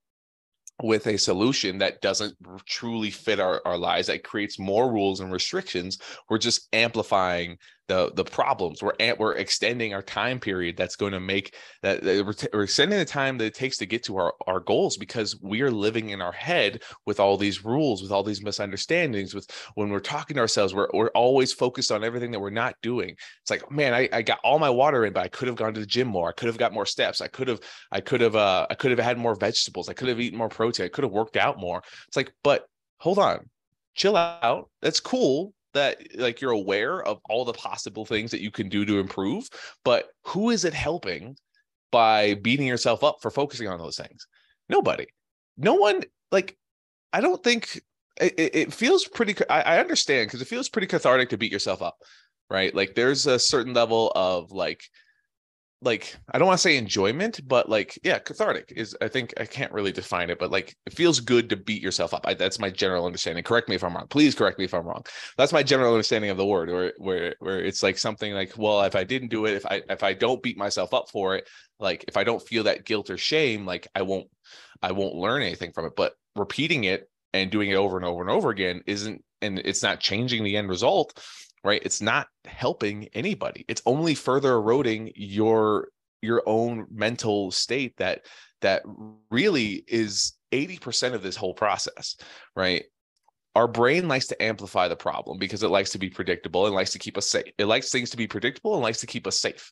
with 0.82 1.06
a 1.06 1.16
solution 1.16 1.78
that 1.78 2.00
doesn't 2.00 2.34
truly 2.66 3.10
fit 3.10 3.38
our, 3.38 3.62
our 3.64 3.78
lives 3.78 4.08
that 4.08 4.24
creates 4.24 4.58
more 4.58 4.92
rules 4.92 5.20
and 5.20 5.32
restrictions 5.32 5.98
we're 6.28 6.38
just 6.38 6.68
amplifying 6.72 7.56
the 7.88 8.10
the 8.14 8.24
problems. 8.24 8.82
We're 8.82 8.94
we're 9.18 9.34
extending 9.34 9.92
our 9.92 10.02
time 10.02 10.40
period 10.40 10.76
that's 10.76 10.96
going 10.96 11.12
to 11.12 11.20
make 11.20 11.54
that 11.82 12.02
we're 12.02 12.62
extending 12.62 12.98
the 12.98 13.04
time 13.04 13.36
that 13.38 13.44
it 13.44 13.54
takes 13.54 13.76
to 13.78 13.86
get 13.86 14.02
to 14.04 14.16
our 14.16 14.34
our 14.46 14.60
goals 14.60 14.96
because 14.96 15.38
we 15.42 15.60
are 15.60 15.70
living 15.70 16.10
in 16.10 16.22
our 16.22 16.32
head 16.32 16.82
with 17.04 17.20
all 17.20 17.36
these 17.36 17.64
rules 17.64 18.02
with 18.02 18.10
all 18.10 18.22
these 18.22 18.42
misunderstandings 18.42 19.34
with 19.34 19.50
when 19.74 19.90
we're 19.90 20.00
talking 20.00 20.34
to 20.34 20.40
ourselves 20.40 20.74
we're, 20.74 20.88
we're 20.94 21.10
always 21.10 21.52
focused 21.52 21.92
on 21.92 22.04
everything 22.04 22.30
that 22.30 22.40
we're 22.40 22.50
not 22.50 22.74
doing. 22.82 23.10
It's 23.42 23.50
like 23.50 23.70
man 23.70 23.92
I, 23.92 24.08
I 24.12 24.22
got 24.22 24.40
all 24.42 24.58
my 24.58 24.70
water 24.70 25.04
in 25.04 25.12
but 25.12 25.24
i 25.24 25.28
could 25.28 25.48
have 25.48 25.56
gone 25.56 25.74
to 25.74 25.80
the 25.80 25.86
gym 25.86 26.08
more. 26.08 26.28
I 26.30 26.32
could 26.32 26.48
have 26.48 26.58
got 26.58 26.72
more 26.72 26.86
steps. 26.86 27.20
I 27.20 27.28
could 27.28 27.48
have 27.48 27.60
i 27.92 28.00
could 28.00 28.20
have 28.22 28.36
uh 28.36 28.66
i 28.70 28.74
could 28.74 28.90
have 28.92 29.00
had 29.00 29.18
more 29.18 29.34
vegetables. 29.34 29.88
I 29.88 29.92
could 29.92 30.08
have 30.08 30.20
eaten 30.20 30.38
more 30.38 30.48
protein. 30.48 30.86
I 30.86 30.88
could 30.88 31.04
have 31.04 31.12
worked 31.12 31.36
out 31.36 31.58
more. 31.58 31.82
It's 32.08 32.16
like 32.16 32.32
but 32.42 32.66
hold 32.98 33.18
on. 33.18 33.50
Chill 33.94 34.16
out. 34.16 34.70
That's 34.80 35.00
cool 35.00 35.52
that 35.74 35.98
like 36.16 36.40
you're 36.40 36.52
aware 36.52 37.02
of 37.02 37.20
all 37.28 37.44
the 37.44 37.52
possible 37.52 38.04
things 38.04 38.30
that 38.30 38.40
you 38.40 38.50
can 38.50 38.68
do 38.68 38.84
to 38.84 38.98
improve 38.98 39.48
but 39.84 40.08
who 40.24 40.50
is 40.50 40.64
it 40.64 40.74
helping 40.74 41.36
by 41.92 42.34
beating 42.34 42.66
yourself 42.66 43.04
up 43.04 43.18
for 43.20 43.30
focusing 43.30 43.68
on 43.68 43.78
those 43.78 43.96
things? 43.96 44.26
Nobody. 44.68 45.06
No 45.56 45.74
one 45.74 46.02
like 46.32 46.56
i 47.12 47.20
don't 47.20 47.44
think 47.44 47.80
it, 48.20 48.34
it 48.36 48.72
feels 48.72 49.06
pretty 49.06 49.36
i, 49.48 49.60
I 49.60 49.78
understand 49.78 50.26
because 50.26 50.42
it 50.42 50.48
feels 50.48 50.68
pretty 50.68 50.88
cathartic 50.88 51.28
to 51.28 51.38
beat 51.38 51.52
yourself 51.52 51.82
up 51.82 51.96
right? 52.50 52.74
Like 52.74 52.94
there's 52.94 53.26
a 53.26 53.38
certain 53.38 53.74
level 53.74 54.12
of 54.14 54.52
like 54.52 54.84
like 55.84 56.16
I 56.32 56.38
don't 56.38 56.46
want 56.46 56.58
to 56.58 56.62
say 56.62 56.76
enjoyment, 56.76 57.40
but 57.46 57.68
like 57.68 57.98
yeah, 58.02 58.18
cathartic 58.18 58.72
is 58.74 58.96
I 59.00 59.08
think 59.08 59.34
I 59.38 59.44
can't 59.44 59.72
really 59.72 59.92
define 59.92 60.30
it, 60.30 60.38
but 60.38 60.50
like 60.50 60.76
it 60.86 60.94
feels 60.94 61.20
good 61.20 61.50
to 61.50 61.56
beat 61.56 61.82
yourself 61.82 62.14
up. 62.14 62.26
I, 62.26 62.34
that's 62.34 62.58
my 62.58 62.70
general 62.70 63.06
understanding. 63.06 63.44
Correct 63.44 63.68
me 63.68 63.76
if 63.76 63.84
I'm 63.84 63.94
wrong. 63.94 64.06
Please 64.08 64.34
correct 64.34 64.58
me 64.58 64.64
if 64.64 64.74
I'm 64.74 64.86
wrong. 64.86 65.04
That's 65.36 65.52
my 65.52 65.62
general 65.62 65.92
understanding 65.92 66.30
of 66.30 66.36
the 66.36 66.46
word, 66.46 66.70
where 66.70 66.92
where 66.98 67.34
where 67.38 67.60
it's 67.64 67.82
like 67.82 67.98
something 67.98 68.32
like, 68.32 68.56
well, 68.56 68.82
if 68.82 68.96
I 68.96 69.04
didn't 69.04 69.28
do 69.28 69.46
it, 69.46 69.54
if 69.54 69.66
I 69.66 69.82
if 69.88 70.02
I 70.02 70.14
don't 70.14 70.42
beat 70.42 70.56
myself 70.56 70.94
up 70.94 71.10
for 71.10 71.36
it, 71.36 71.48
like 71.78 72.04
if 72.08 72.16
I 72.16 72.24
don't 72.24 72.42
feel 72.42 72.64
that 72.64 72.84
guilt 72.84 73.10
or 73.10 73.18
shame, 73.18 73.66
like 73.66 73.86
I 73.94 74.02
won't 74.02 74.28
I 74.82 74.92
won't 74.92 75.14
learn 75.14 75.42
anything 75.42 75.72
from 75.72 75.86
it. 75.86 75.92
But 75.96 76.14
repeating 76.34 76.84
it 76.84 77.08
and 77.32 77.50
doing 77.50 77.70
it 77.70 77.76
over 77.76 77.96
and 77.96 78.06
over 78.06 78.22
and 78.22 78.30
over 78.30 78.50
again 78.50 78.82
isn't 78.86 79.22
and 79.42 79.58
it's 79.58 79.82
not 79.82 80.00
changing 80.00 80.44
the 80.44 80.56
end 80.56 80.68
result 80.68 81.18
right? 81.64 81.82
It's 81.84 82.00
not 82.00 82.28
helping 82.44 83.08
anybody. 83.14 83.64
It's 83.66 83.82
only 83.86 84.14
further 84.14 84.52
eroding 84.52 85.10
your 85.16 85.88
your 86.22 86.42
own 86.46 86.86
mental 86.90 87.50
state 87.50 87.94
that 87.98 88.24
that 88.62 88.82
really 89.30 89.84
is 89.86 90.32
80% 90.52 91.12
of 91.12 91.22
this 91.22 91.36
whole 91.36 91.52
process 91.52 92.16
right? 92.56 92.84
Our 93.54 93.68
brain 93.68 94.08
likes 94.08 94.26
to 94.28 94.42
amplify 94.42 94.88
the 94.88 94.96
problem 94.96 95.38
because 95.38 95.62
it 95.62 95.68
likes 95.68 95.90
to 95.90 95.98
be 95.98 96.10
predictable 96.10 96.66
and 96.66 96.74
likes 96.74 96.90
to 96.92 96.98
keep 96.98 97.16
us 97.16 97.28
safe. 97.28 97.52
It 97.56 97.66
likes 97.66 97.90
things 97.90 98.10
to 98.10 98.16
be 98.16 98.26
predictable 98.26 98.74
and 98.74 98.82
likes 98.82 99.00
to 99.00 99.06
keep 99.06 99.26
us 99.26 99.38
safe. 99.38 99.70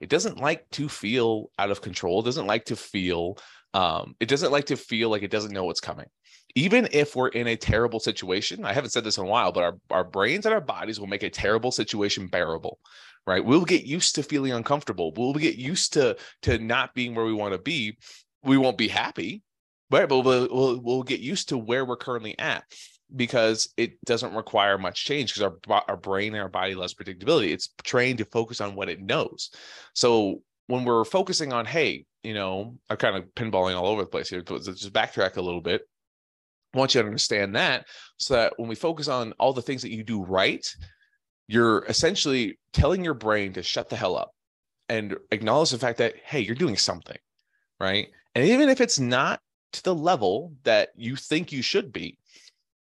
It 0.00 0.10
doesn't 0.10 0.40
like 0.40 0.68
to 0.72 0.88
feel 0.88 1.50
out 1.58 1.70
of 1.70 1.80
control. 1.80 2.20
It 2.20 2.24
doesn't 2.24 2.46
like 2.46 2.66
to 2.66 2.76
feel 2.76 3.38
um, 3.74 4.14
it 4.20 4.28
doesn't 4.28 4.52
like 4.52 4.66
to 4.66 4.76
feel 4.76 5.08
like 5.08 5.22
it 5.22 5.30
doesn't 5.30 5.52
know 5.52 5.64
what's 5.64 5.80
coming 5.80 6.06
even 6.54 6.88
if 6.92 7.16
we're 7.16 7.28
in 7.28 7.46
a 7.46 7.56
terrible 7.56 8.00
situation, 8.00 8.64
I 8.64 8.72
haven't 8.72 8.90
said 8.90 9.04
this 9.04 9.16
in 9.16 9.24
a 9.24 9.28
while, 9.28 9.52
but 9.52 9.64
our, 9.64 9.78
our 9.90 10.04
brains 10.04 10.44
and 10.44 10.54
our 10.54 10.60
bodies 10.60 11.00
will 11.00 11.06
make 11.06 11.22
a 11.22 11.30
terrible 11.30 11.72
situation 11.72 12.26
bearable, 12.26 12.78
right? 13.26 13.44
We'll 13.44 13.64
get 13.64 13.84
used 13.84 14.14
to 14.16 14.22
feeling 14.22 14.52
uncomfortable. 14.52 15.12
We'll 15.16 15.32
get 15.34 15.56
used 15.56 15.94
to 15.94 16.16
to 16.42 16.58
not 16.58 16.94
being 16.94 17.14
where 17.14 17.24
we 17.24 17.32
want 17.32 17.54
to 17.54 17.58
be. 17.58 17.96
We 18.44 18.58
won't 18.58 18.76
be 18.76 18.88
happy, 18.88 19.42
right? 19.90 20.08
But 20.08 20.20
we'll, 20.20 20.48
we'll, 20.50 20.80
we'll 20.80 21.02
get 21.02 21.20
used 21.20 21.48
to 21.50 21.58
where 21.58 21.84
we're 21.84 21.96
currently 21.96 22.38
at 22.38 22.64
because 23.14 23.72
it 23.76 24.02
doesn't 24.04 24.34
require 24.34 24.78
much 24.78 25.04
change 25.04 25.34
because 25.34 25.54
our, 25.68 25.82
our 25.88 25.96
brain 25.96 26.34
and 26.34 26.42
our 26.42 26.48
body 26.48 26.74
loves 26.74 26.94
predictability. 26.94 27.52
It's 27.52 27.70
trained 27.82 28.18
to 28.18 28.24
focus 28.26 28.60
on 28.60 28.74
what 28.74 28.88
it 28.88 29.00
knows. 29.00 29.50
So 29.94 30.42
when 30.72 30.84
we're 30.84 31.04
focusing 31.04 31.52
on, 31.52 31.66
hey, 31.66 32.04
you 32.22 32.34
know, 32.34 32.74
I'm 32.88 32.96
kind 32.96 33.16
of 33.16 33.24
pinballing 33.34 33.76
all 33.76 33.86
over 33.86 34.02
the 34.02 34.08
place 34.08 34.30
here, 34.30 34.42
but 34.42 34.64
just 34.64 34.92
backtrack 34.92 35.36
a 35.36 35.42
little 35.42 35.60
bit 35.60 35.82
I 36.74 36.78
want 36.78 36.94
you 36.94 37.02
to 37.02 37.06
understand 37.06 37.54
that 37.54 37.86
so 38.16 38.34
that 38.34 38.54
when 38.56 38.68
we 38.68 38.74
focus 38.74 39.08
on 39.08 39.32
all 39.38 39.52
the 39.52 39.62
things 39.62 39.82
that 39.82 39.92
you 39.92 40.02
do 40.02 40.24
right, 40.24 40.66
you're 41.46 41.84
essentially 41.84 42.58
telling 42.72 43.04
your 43.04 43.14
brain 43.14 43.52
to 43.54 43.62
shut 43.62 43.90
the 43.90 43.96
hell 43.96 44.16
up 44.16 44.30
and 44.88 45.16
acknowledge 45.30 45.70
the 45.70 45.78
fact 45.78 45.98
that, 45.98 46.14
hey, 46.24 46.40
you're 46.40 46.54
doing 46.54 46.76
something, 46.76 47.18
right? 47.78 48.08
And 48.34 48.46
even 48.46 48.70
if 48.70 48.80
it's 48.80 48.98
not 48.98 49.40
to 49.74 49.82
the 49.82 49.94
level 49.94 50.54
that 50.64 50.90
you 50.96 51.16
think 51.16 51.52
you 51.52 51.62
should 51.62 51.92
be, 51.92 52.18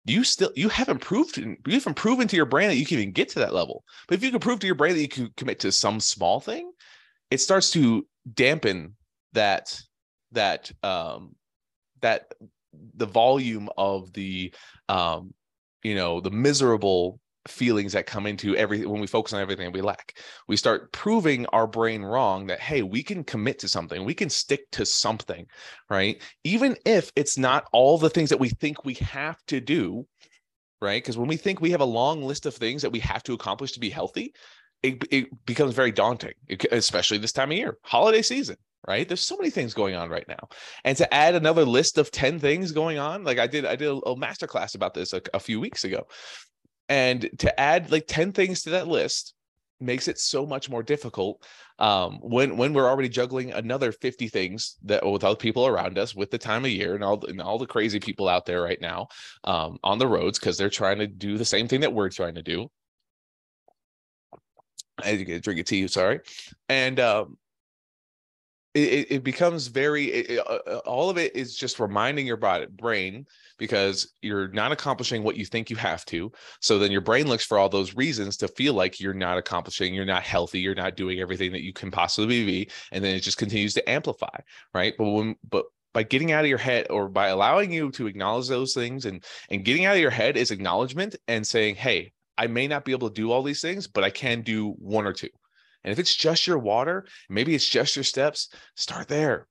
you 0.06 0.24
still 0.24 0.50
you 0.56 0.68
haven't 0.68 1.00
proved 1.00 1.36
you 1.36 1.56
haven't 1.66 1.94
proven 1.94 2.26
to 2.26 2.34
your 2.34 2.46
brain 2.46 2.68
that 2.68 2.76
you 2.76 2.86
can 2.86 2.98
even 2.98 3.12
get 3.12 3.28
to 3.28 3.38
that 3.38 3.52
level 3.52 3.84
but 4.08 4.14
if 4.14 4.24
you 4.24 4.30
can 4.30 4.40
prove 4.40 4.58
to 4.58 4.66
your 4.66 4.74
brain 4.74 4.94
that 4.94 5.02
you 5.02 5.06
can 5.06 5.30
commit 5.36 5.60
to 5.60 5.70
some 5.70 6.00
small 6.00 6.40
thing 6.40 6.72
it 7.30 7.40
starts 7.40 7.70
to 7.72 8.06
dampen 8.34 8.96
that 9.32 9.80
that 10.32 10.70
um 10.82 11.34
that 12.02 12.32
the 12.94 13.06
volume 13.06 13.68
of 13.76 14.12
the 14.12 14.52
um 14.88 15.32
you 15.82 15.94
know 15.94 16.20
the 16.20 16.30
miserable 16.30 17.18
feelings 17.48 17.94
that 17.94 18.06
come 18.06 18.26
into 18.26 18.54
every 18.54 18.84
when 18.84 19.00
we 19.00 19.06
focus 19.06 19.32
on 19.32 19.40
everything 19.40 19.72
we 19.72 19.80
lack. 19.80 20.18
We 20.46 20.56
start 20.56 20.92
proving 20.92 21.46
our 21.46 21.66
brain 21.66 22.02
wrong 22.02 22.46
that 22.48 22.60
hey 22.60 22.82
we 22.82 23.02
can 23.02 23.24
commit 23.24 23.58
to 23.60 23.68
something. 23.68 24.04
We 24.04 24.14
can 24.14 24.28
stick 24.30 24.70
to 24.72 24.84
something 24.84 25.46
right? 25.88 26.20
Even 26.44 26.76
if 26.84 27.10
it's 27.16 27.38
not 27.38 27.64
all 27.72 27.98
the 27.98 28.10
things 28.10 28.30
that 28.30 28.40
we 28.40 28.50
think 28.50 28.84
we 28.84 28.94
have 28.94 29.38
to 29.46 29.60
do 29.60 30.06
right? 30.82 31.02
Because 31.02 31.18
when 31.18 31.28
we 31.28 31.36
think 31.36 31.60
we 31.60 31.70
have 31.72 31.82
a 31.82 31.84
long 31.84 32.22
list 32.22 32.46
of 32.46 32.54
things 32.54 32.80
that 32.82 32.90
we 32.92 33.00
have 33.00 33.22
to 33.24 33.34
accomplish 33.34 33.72
to 33.72 33.80
be 33.80 33.90
healthy 33.90 34.32
it, 34.82 35.02
it 35.10 35.46
becomes 35.46 35.74
very 35.74 35.92
daunting 35.92 36.34
especially 36.72 37.18
this 37.18 37.32
time 37.32 37.50
of 37.50 37.56
year 37.56 37.78
holiday 37.82 38.22
season 38.22 38.56
right? 38.88 39.06
There's 39.06 39.20
so 39.20 39.36
many 39.36 39.50
things 39.50 39.74
going 39.74 39.94
on 39.94 40.08
right 40.08 40.26
now. 40.26 40.48
And 40.84 40.96
to 40.96 41.14
add 41.14 41.34
another 41.34 41.64
list 41.64 41.98
of 41.98 42.10
10 42.10 42.38
things 42.38 42.72
going 42.72 42.98
on 42.98 43.24
like 43.24 43.38
i 43.38 43.46
did 43.46 43.66
i 43.66 43.76
did 43.76 43.88
a, 43.88 43.96
a 44.08 44.16
master 44.16 44.46
class 44.46 44.74
about 44.74 44.94
this 44.94 45.12
a, 45.12 45.20
a 45.34 45.40
few 45.40 45.60
weeks 45.60 45.84
ago. 45.84 46.06
And 46.88 47.30
to 47.38 47.60
add 47.60 47.92
like 47.92 48.06
10 48.08 48.32
things 48.32 48.62
to 48.62 48.70
that 48.70 48.88
list 48.88 49.34
makes 49.80 50.08
it 50.08 50.18
so 50.18 50.44
much 50.44 50.68
more 50.68 50.82
difficult 50.82 51.42
um, 51.78 52.18
when 52.20 52.56
when 52.56 52.74
we're 52.74 52.88
already 52.88 53.08
juggling 53.08 53.52
another 53.52 53.92
50 53.92 54.28
things 54.28 54.76
that 54.84 55.06
with 55.06 55.24
other 55.24 55.36
people 55.36 55.66
around 55.66 55.98
us 55.98 56.14
with 56.14 56.30
the 56.30 56.36
time 56.36 56.64
of 56.64 56.70
year 56.70 56.94
and 56.94 57.02
all 57.02 57.24
and 57.26 57.40
all 57.40 57.58
the 57.58 57.66
crazy 57.66 57.98
people 57.98 58.28
out 58.28 58.44
there 58.44 58.60
right 58.62 58.80
now 58.80 59.08
um, 59.44 59.78
on 59.82 59.98
the 59.98 60.06
roads 60.06 60.38
because 60.38 60.58
they're 60.58 60.68
trying 60.68 60.98
to 60.98 61.06
do 61.06 61.38
the 61.38 61.44
same 61.44 61.68
thing 61.68 61.80
that 61.80 61.92
we're 61.92 62.10
trying 62.10 62.34
to 62.34 62.42
do. 62.42 62.70
I 65.04 65.16
get 65.16 65.36
a 65.36 65.40
drink 65.40 65.60
of 65.60 65.66
tea, 65.66 65.86
sorry, 65.88 66.20
and 66.68 66.98
um, 67.00 67.38
it, 68.74 69.10
it 69.10 69.24
becomes 69.24 69.66
very 69.66 70.04
it, 70.06 70.38
uh, 70.38 70.58
uh, 70.66 70.80
all 70.86 71.10
of 71.10 71.18
it 71.18 71.34
is 71.34 71.56
just 71.56 71.80
reminding 71.80 72.26
your 72.26 72.36
body 72.36 72.66
brain 72.66 73.26
because 73.58 74.12
you're 74.22 74.48
not 74.48 74.70
accomplishing 74.70 75.22
what 75.22 75.36
you 75.36 75.44
think 75.44 75.70
you 75.70 75.76
have 75.76 76.04
to. 76.06 76.30
So 76.60 76.78
then 76.78 76.92
your 76.92 77.00
brain 77.00 77.26
looks 77.26 77.44
for 77.44 77.58
all 77.58 77.68
those 77.68 77.96
reasons 77.96 78.36
to 78.38 78.48
feel 78.48 78.74
like 78.74 79.00
you're 79.00 79.12
not 79.12 79.38
accomplishing 79.38 79.92
you're 79.92 80.04
not 80.04 80.22
healthy 80.22 80.60
you're 80.60 80.74
not 80.74 80.96
doing 80.96 81.20
everything 81.20 81.50
that 81.52 81.62
you 81.62 81.72
can 81.72 81.90
possibly 81.90 82.44
be 82.44 82.70
and 82.92 83.02
then 83.02 83.14
it 83.16 83.20
just 83.20 83.38
continues 83.38 83.74
to 83.74 83.90
amplify 83.90 84.38
right? 84.72 84.94
But 84.96 85.10
when 85.10 85.36
but 85.48 85.64
by 85.92 86.04
getting 86.04 86.30
out 86.30 86.44
of 86.44 86.48
your 86.48 86.58
head 86.58 86.86
or 86.90 87.08
by 87.08 87.28
allowing 87.28 87.72
you 87.72 87.90
to 87.90 88.06
acknowledge 88.06 88.46
those 88.46 88.72
things 88.72 89.04
and 89.04 89.24
and 89.50 89.64
getting 89.64 89.84
out 89.84 89.96
of 89.96 90.00
your 90.00 90.10
head 90.10 90.36
is 90.36 90.52
acknowledgement 90.52 91.16
and 91.26 91.44
saying 91.44 91.74
hey 91.74 92.12
i 92.38 92.46
may 92.46 92.66
not 92.66 92.84
be 92.84 92.92
able 92.92 93.08
to 93.08 93.14
do 93.14 93.30
all 93.30 93.42
these 93.42 93.60
things 93.60 93.86
but 93.86 94.04
i 94.04 94.10
can 94.10 94.42
do 94.42 94.70
one 94.78 95.06
or 95.06 95.12
two 95.12 95.28
and 95.84 95.92
if 95.92 95.98
it's 95.98 96.14
just 96.14 96.46
your 96.46 96.58
water, 96.58 97.06
maybe 97.28 97.54
it's 97.54 97.68
just 97.68 97.96
your 97.96 98.04
steps, 98.04 98.50
start 98.76 99.08
there. 99.08 99.46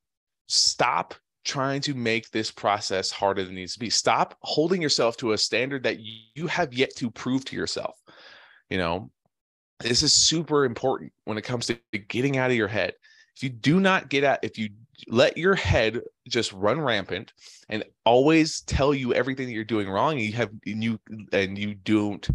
Stop 0.47 1.15
trying 1.43 1.81
to 1.81 1.93
make 1.93 2.29
this 2.29 2.51
process 2.51 3.09
harder 3.09 3.43
than 3.43 3.53
it 3.53 3.55
needs 3.55 3.73
to 3.73 3.79
be. 3.79 3.89
Stop 3.89 4.37
holding 4.41 4.81
yourself 4.81 5.17
to 5.17 5.31
a 5.31 5.37
standard 5.37 5.83
that 5.83 5.99
you 5.99 6.47
have 6.47 6.73
yet 6.73 6.95
to 6.97 7.09
prove 7.09 7.45
to 7.45 7.55
yourself. 7.55 7.95
You 8.69 8.77
know, 8.77 9.11
this 9.79 10.03
is 10.03 10.13
super 10.13 10.65
important 10.65 11.11
when 11.23 11.37
it 11.37 11.43
comes 11.43 11.65
to 11.67 11.79
getting 12.07 12.37
out 12.37 12.51
of 12.51 12.57
your 12.57 12.67
head. 12.67 12.93
If 13.35 13.43
you 13.43 13.49
do 13.49 13.79
not 13.79 14.09
get 14.09 14.23
out, 14.23 14.39
if 14.43 14.57
you 14.57 14.69
let 15.07 15.37
your 15.37 15.55
head 15.55 16.01
just 16.27 16.51
run 16.51 16.79
rampant 16.81 17.31
and 17.69 17.85
always 18.05 18.61
tell 18.61 18.93
you 18.93 19.13
everything 19.13 19.47
that 19.47 19.53
you're 19.53 19.63
doing 19.63 19.89
wrong, 19.89 20.13
and 20.13 20.21
you 20.21 20.33
have 20.33 20.49
and 20.65 20.83
you 20.83 20.99
and 21.31 21.57
you 21.57 21.73
don't 21.73 22.29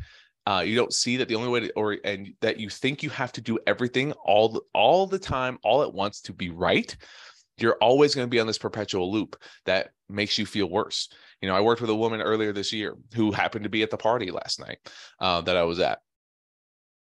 uh, 0.47 0.63
you 0.67 0.77
don't 0.77 0.93
see 0.93 1.17
that 1.17 1.29
the 1.29 1.35
only 1.35 1.49
way 1.49 1.61
to, 1.61 1.73
or 1.75 1.97
and 2.05 2.35
that 2.41 2.59
you 2.59 2.69
think 2.69 3.03
you 3.03 3.11
have 3.11 3.33
to 3.33 3.41
do 3.41 3.59
everything 3.67 4.13
all 4.25 4.63
all 4.75 5.07
the 5.07 5.19
time, 5.19 5.59
all 5.63 5.83
at 5.83 5.93
once 5.93 6.21
to 6.23 6.33
be 6.33 6.51
right. 6.51 6.95
You're 7.57 7.77
always 7.81 8.15
going 8.15 8.27
to 8.27 8.31
be 8.31 8.41
on 8.41 8.49
this 8.49 8.59
perpetual 8.59 9.13
loop 9.13 9.41
that 9.65 9.91
makes 10.09 10.39
you 10.39 10.45
feel 10.45 10.69
worse. 10.69 11.09
You 11.41 11.49
know, 11.49 11.55
I 11.55 11.61
worked 11.61 11.81
with 11.81 11.91
a 11.91 11.95
woman 11.95 12.21
earlier 12.21 12.53
this 12.53 12.73
year 12.73 12.97
who 13.15 13.31
happened 13.31 13.63
to 13.63 13.71
be 13.71 13.83
at 13.83 13.91
the 13.91 13.97
party 13.97 14.31
last 14.31 14.59
night 14.59 14.79
uh, 15.21 15.41
that 15.43 15.57
I 15.57 15.63
was 15.63 15.79
at, 15.79 16.01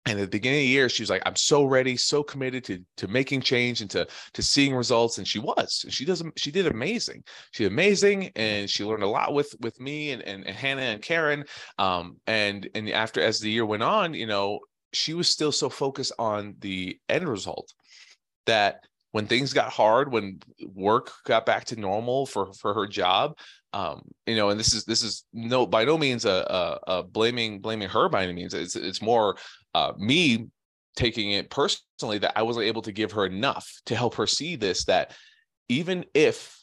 and 0.05 0.19
at 0.19 0.23
the 0.23 0.37
beginning 0.37 0.59
of 0.59 0.63
the 0.63 0.67
year 0.67 0.89
she 0.89 1.03
was 1.03 1.09
like 1.09 1.21
i'm 1.25 1.35
so 1.35 1.63
ready 1.63 1.95
so 1.95 2.23
committed 2.23 2.63
to 2.63 2.79
to 2.97 3.07
making 3.07 3.41
change 3.41 3.81
and 3.81 3.89
to 3.89 4.07
to 4.33 4.41
seeing 4.41 4.75
results 4.75 5.17
and 5.17 5.27
she 5.27 5.39
was 5.39 5.85
she 5.89 6.05
does 6.05 6.23
she 6.37 6.51
did 6.51 6.67
amazing. 6.67 7.23
She 7.51 7.63
did 7.63 7.71
amazing 7.71 8.31
and 8.35 8.69
she 8.69 8.83
learned 8.83 9.03
a 9.03 9.07
lot 9.07 9.33
with 9.33 9.53
with 9.59 9.79
me 9.79 10.11
and 10.11 10.21
and, 10.23 10.45
and 10.45 10.55
hannah 10.55 10.81
and 10.81 11.01
karen 11.01 11.45
um 11.77 12.17
and 12.27 12.69
and 12.75 12.89
after 12.89 13.21
as 13.21 13.39
the 13.39 13.51
year 13.51 13.65
went 13.65 13.83
on 13.83 14.13
you 14.13 14.27
know 14.27 14.59
she 14.93 15.13
was 15.13 15.29
still 15.29 15.51
so 15.51 15.69
focused 15.69 16.13
on 16.19 16.55
the 16.59 16.97
end 17.07 17.27
result 17.27 17.73
that 18.45 18.81
when 19.11 19.27
things 19.27 19.53
got 19.53 19.71
hard 19.71 20.11
when 20.11 20.39
work 20.73 21.11
got 21.25 21.45
back 21.45 21.65
to 21.65 21.79
normal 21.79 22.25
for 22.25 22.53
for 22.53 22.73
her 22.73 22.87
job 22.87 23.33
um 23.73 24.01
you 24.25 24.35
know 24.35 24.49
and 24.49 24.59
this 24.59 24.73
is 24.73 24.83
this 24.85 25.01
is 25.01 25.23
no 25.31 25.65
by 25.65 25.85
no 25.85 25.97
means 25.97 26.25
a, 26.25 26.29
a, 26.87 26.97
a 26.97 27.03
blaming 27.03 27.59
blaming 27.59 27.89
her 27.89 28.09
by 28.09 28.23
any 28.23 28.33
means. 28.33 28.53
It's 28.53 28.75
it's 28.75 29.01
more 29.01 29.37
uh, 29.73 29.93
me 29.97 30.47
taking 30.95 31.31
it 31.31 31.49
personally 31.49 32.17
that 32.17 32.37
I 32.37 32.41
wasn't 32.41 32.65
able 32.65 32.81
to 32.81 32.91
give 32.91 33.13
her 33.13 33.25
enough 33.25 33.71
to 33.85 33.95
help 33.95 34.15
her 34.15 34.27
see 34.27 34.55
this 34.55 34.85
that 34.85 35.13
even 35.69 36.05
if 36.13 36.57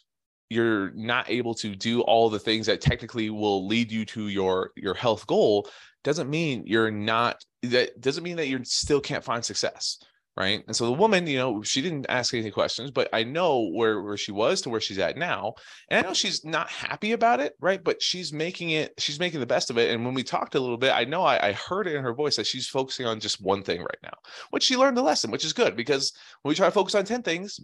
you're 0.51 0.91
not 0.93 1.29
able 1.31 1.55
to 1.55 1.75
do 1.75 2.03
all 2.03 2.31
the 2.31 2.39
things 2.39 2.67
that 2.67 2.81
technically 2.81 3.31
will 3.31 3.67
lead 3.67 3.91
you 3.91 4.05
to 4.05 4.29
your 4.29 4.71
your 4.77 4.95
health 4.95 5.27
goal 5.27 5.69
doesn't 6.05 6.31
mean 6.31 6.63
you're 6.67 6.91
not 6.91 7.43
that 7.63 8.01
doesn't 8.01 8.25
mean 8.25 8.37
that 8.37 8.49
you 8.49 8.63
still 8.65 9.01
can't 9.01 9.25
find 9.25 9.45
success 9.45 9.99
right? 10.39 10.63
And 10.67 10.77
so 10.77 10.87
the 10.87 10.93
woman 10.93 11.27
you 11.27 11.37
know 11.37 11.63
she 11.63 11.83
didn't 11.83 12.07
ask 12.09 12.33
any 12.33 12.51
questions 12.51 12.91
but 12.91 13.09
i 13.13 13.25
know 13.25 13.69
where 13.71 14.03
where 14.03 14.17
she 14.17 14.33
was 14.33 14.61
to 14.63 14.71
where 14.71 14.81
she's 14.81 14.99
at 14.99 15.17
now 15.17 15.55
and 15.89 15.99
i 15.99 16.09
know 16.09 16.15
she's 16.15 16.45
not 16.45 16.69
happy 16.69 17.13
about 17.13 17.41
it 17.41 17.55
right? 17.61 17.83
But 17.83 18.01
she's 18.03 18.33
making 18.33 18.71
it 18.71 18.95
she's 18.99 19.19
making 19.19 19.41
the 19.41 19.47
best 19.47 19.71
of 19.71 19.79
it 19.79 19.91
and 19.91 20.05
when 20.05 20.15
we 20.15 20.23
talked 20.23 20.55
a 20.55 20.61
little 20.61 20.77
bit 20.77 20.93
i 20.93 21.05
know 21.05 21.23
i, 21.23 21.49
I 21.49 21.53
heard 21.53 21.87
it 21.87 21.95
in 21.95 22.03
her 22.03 22.15
voice 22.15 22.37
that 22.37 22.47
she's 22.47 22.69
focusing 22.69 23.07
on 23.07 23.21
just 23.21 23.43
one 23.43 23.63
thing 23.63 23.81
right 23.81 24.03
now 24.03 24.15
which 24.51 24.63
she 24.63 24.77
learned 24.77 24.97
the 24.97 25.03
lesson 25.03 25.31
which 25.31 25.45
is 25.45 25.53
good 25.53 25.77
because 25.77 26.13
when 26.43 26.51
we 26.51 26.55
try 26.55 26.67
to 26.67 26.73
focus 26.73 26.95
on 26.95 27.05
10 27.05 27.23
things 27.23 27.61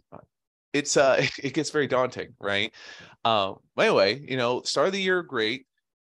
it's 0.74 0.96
uh 0.96 1.24
it 1.42 1.54
gets 1.54 1.70
very 1.70 1.86
daunting 1.86 2.34
right? 2.40 2.74
Um 3.24 3.56
anyway 3.78 4.20
you 4.20 4.36
know 4.36 4.62
start 4.62 4.88
of 4.88 4.92
the 4.92 5.00
year 5.00 5.22
great. 5.22 5.66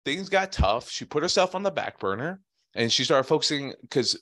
Things 0.07 0.31
got 0.31 0.51
tough. 0.51 0.89
She 0.89 1.05
put 1.05 1.23
herself 1.23 1.55
on 1.55 1.63
the 1.63 1.71
back 1.71 1.99
burner 1.99 2.41
and 2.75 2.91
she 2.91 3.05
started 3.05 3.29
focusing 3.29 3.75
because 3.83 4.19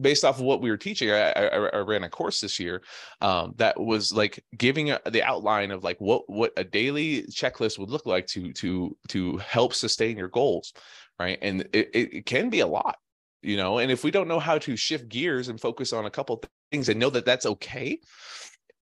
based 0.00 0.24
off 0.24 0.38
of 0.38 0.44
what 0.44 0.60
we 0.60 0.70
were 0.70 0.76
teaching, 0.76 1.10
I, 1.10 1.32
I, 1.32 1.46
I 1.46 1.78
ran 1.78 2.04
a 2.04 2.08
course 2.08 2.40
this 2.40 2.58
year 2.58 2.82
um, 3.20 3.54
that 3.56 3.78
was 3.78 4.12
like 4.12 4.44
giving 4.56 4.90
a, 4.90 5.00
the 5.10 5.22
outline 5.22 5.70
of 5.70 5.84
like 5.84 6.00
what 6.00 6.22
what 6.28 6.52
a 6.56 6.64
daily 6.64 7.22
checklist 7.24 7.78
would 7.78 7.90
look 7.90 8.06
like 8.06 8.26
to 8.28 8.52
to 8.54 8.96
to 9.08 9.36
help 9.38 9.74
sustain 9.74 10.16
your 10.16 10.28
goals, 10.28 10.72
right? 11.18 11.38
And 11.42 11.62
it, 11.72 11.90
it 11.92 12.26
can 12.26 12.50
be 12.50 12.60
a 12.60 12.66
lot, 12.66 12.96
you 13.42 13.56
know. 13.56 13.78
And 13.78 13.90
if 13.90 14.04
we 14.04 14.10
don't 14.10 14.28
know 14.28 14.40
how 14.40 14.58
to 14.58 14.76
shift 14.76 15.08
gears 15.08 15.48
and 15.48 15.60
focus 15.60 15.92
on 15.92 16.06
a 16.06 16.10
couple 16.10 16.42
things 16.70 16.88
and 16.88 16.98
know 16.98 17.10
that 17.10 17.26
that's 17.26 17.46
okay, 17.46 17.98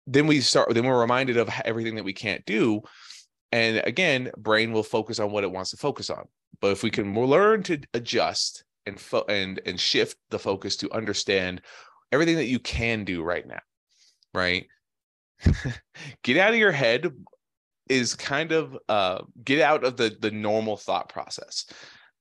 then 0.07 0.27
we 0.27 0.41
start. 0.41 0.73
Then 0.75 0.87
we're 0.87 1.01
reminded 1.01 1.37
of 1.37 1.51
everything 1.65 1.97
that 1.97 2.05
we 2.05 2.13
can't 2.13 2.45
do. 2.45 2.83
And 3.51 3.79
again, 3.85 4.31
brain 4.37 4.73
will 4.73 4.83
focus 4.83 5.19
on 5.19 5.31
what 5.31 5.45
it 5.45 5.51
wants 5.51 5.71
to 5.71 5.79
focus 5.79 6.11
on. 6.11 6.27
But 6.61 6.73
if 6.73 6.83
we 6.83 6.91
can 6.91 7.15
learn 7.15 7.63
to 7.65 7.81
adjust 7.95 8.65
and 8.89 9.01
fo- 9.01 9.25
and 9.29 9.61
and 9.67 9.79
shift 9.79 10.17
the 10.31 10.39
focus 10.39 10.77
to 10.77 10.93
understand 10.93 11.61
everything 12.11 12.37
that 12.37 12.47
you 12.47 12.59
can 12.59 13.05
do 13.05 13.23
right 13.23 13.47
now 13.47 13.61
right? 14.35 14.67
Get 16.23 16.37
out 16.37 16.53
of 16.53 16.59
your 16.59 16.73
head 16.73 17.13
is 17.89 18.15
kind 18.15 18.53
of 18.53 18.77
uh 18.89 19.23
get 19.45 19.63
out 19.63 19.83
of 19.83 19.97
the 19.97 20.15
the 20.21 20.31
normal 20.31 20.77
thought 20.77 21.09
process 21.09 21.65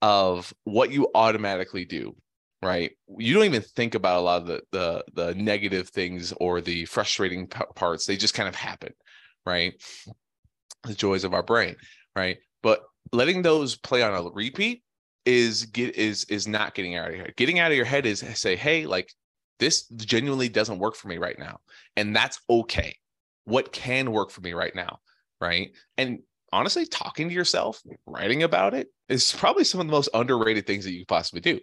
of 0.01 0.53
what 0.63 0.91
you 0.91 1.09
automatically 1.13 1.85
do 1.85 2.15
right? 2.63 2.91
You 3.17 3.35
don't 3.35 3.45
even 3.45 3.61
think 3.61 3.93
about 3.93 4.17
a 4.17 4.21
lot 4.21 4.41
of 4.41 4.47
the 4.47 4.61
the, 4.71 5.03
the 5.13 5.35
negative 5.35 5.89
things 5.89 6.33
or 6.39 6.61
the 6.61 6.85
frustrating 6.85 7.47
p- 7.47 7.61
parts. 7.75 8.05
They 8.05 8.17
just 8.17 8.33
kind 8.33 8.49
of 8.49 8.55
happen 8.55 8.93
right? 9.45 9.73
The 10.83 10.93
joys 10.93 11.23
of 11.23 11.33
our 11.33 11.43
brain 11.43 11.75
right? 12.15 12.37
But 12.63 12.81
letting 13.11 13.41
those 13.41 13.75
play 13.77 14.01
on 14.01 14.13
a 14.13 14.29
repeat 14.29 14.83
is 15.27 15.65
get 15.65 15.95
is 15.95 16.23
is 16.25 16.47
not 16.47 16.73
getting 16.73 16.95
out 16.95 17.09
of 17.09 17.15
your 17.15 17.25
head. 17.25 17.35
Getting 17.35 17.59
out 17.59 17.69
of 17.69 17.77
your 17.77 17.85
head 17.85 18.05
is 18.05 18.19
say, 18.35 18.55
hey, 18.55 18.85
like 18.85 19.13
this 19.59 19.87
genuinely 19.89 20.47
doesn't 20.47 20.79
work 20.79 20.95
for 20.95 21.09
me 21.09 21.17
right 21.17 21.37
now. 21.37 21.59
And 21.97 22.15
that's 22.15 22.39
okay. 22.49 22.95
What 23.43 23.73
can 23.73 24.11
work 24.11 24.31
for 24.31 24.41
me 24.41 24.53
right 24.53 24.73
now? 24.73 24.99
Right. 25.41 25.71
And 25.97 26.19
honestly, 26.53 26.85
talking 26.85 27.27
to 27.27 27.35
yourself, 27.35 27.81
writing 28.05 28.43
about 28.43 28.73
it 28.73 28.87
is 29.09 29.33
probably 29.33 29.65
some 29.65 29.81
of 29.81 29.87
the 29.87 29.91
most 29.91 30.09
underrated 30.13 30.65
things 30.65 30.85
that 30.85 30.93
you 30.93 30.99
could 31.01 31.09
possibly 31.09 31.41
do. 31.41 31.59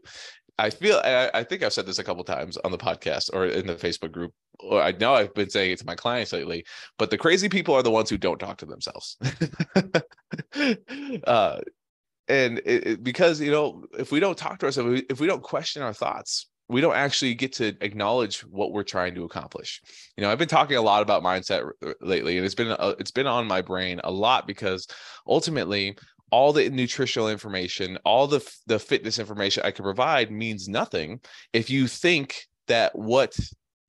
I 0.59 0.71
feel 0.71 1.01
I, 1.03 1.31
I 1.35 1.43
think 1.43 1.63
I've 1.63 1.73
said 1.73 1.87
this 1.87 1.99
a 1.99 2.05
couple 2.05 2.23
times 2.23 2.57
on 2.59 2.71
the 2.71 2.79
podcast 2.79 3.31
or 3.33 3.47
in 3.47 3.67
the 3.67 3.75
Facebook 3.75 4.13
group. 4.13 4.33
Or 4.61 4.81
I 4.81 4.93
know 4.93 5.15
I've 5.15 5.35
been 5.35 5.51
saying 5.51 5.73
it 5.73 5.79
to 5.81 5.87
my 5.87 5.97
clients 5.97 6.33
lately, 6.33 6.65
but 6.99 7.11
the 7.11 7.19
crazy 7.19 7.49
people 7.49 7.75
are 7.75 7.83
the 7.83 7.91
ones 7.91 8.09
who 8.09 8.19
don't 8.19 8.39
talk 8.39 8.59
to 8.59 8.67
themselves. 8.67 9.17
uh, 11.27 11.59
and 12.29 12.59
it, 12.65 12.87
it, 12.87 13.05
because 13.05 13.41
you 13.41 13.51
know 13.51 13.85
if 13.99 14.13
we 14.13 14.21
don't 14.21 14.39
talk 14.39 14.59
to 14.59 14.67
ourselves 14.67 15.03
if 15.09 15.21
we 15.21 15.27
don't 15.27 15.43
question 15.43 15.83
our 15.83 15.93
thoughts 15.93 16.49
we 16.69 16.81
don't 16.81 16.97
actually 16.97 17.35
get 17.35 17.53
to 17.53 17.77
acknowledge 17.83 18.41
what 18.41 18.73
we're 18.73 18.83
trying 18.83 19.15
to 19.15 19.25
accomplish. 19.25 19.83
You 20.17 20.23
know 20.23 20.31
i've 20.31 20.39
been 20.39 20.49
talking 20.49 20.77
a 20.77 20.83
lot 20.83 21.03
about 21.03 21.23
mindset 21.23 21.71
lately 22.01 22.37
and 22.37 22.47
it's 22.47 22.55
been 22.55 22.69
uh, 22.69 22.95
it's 22.99 23.11
been 23.11 23.27
on 23.27 23.47
my 23.47 23.63
brain 23.63 24.01
a 24.05 24.11
lot 24.11 24.47
because 24.47 24.87
ultimately 25.27 25.97
all 26.31 26.53
the 26.53 26.69
nutritional 26.71 27.29
information 27.29 27.99
all 28.05 28.27
the 28.27 28.41
the 28.67 28.79
fitness 28.79 29.19
information 29.19 29.63
i 29.65 29.71
can 29.71 29.85
provide 29.85 30.31
means 30.31 30.69
nothing 30.69 31.21
if 31.53 31.71
you 31.71 31.87
think 31.87 32.47
that 32.67 32.97
what 32.99 33.37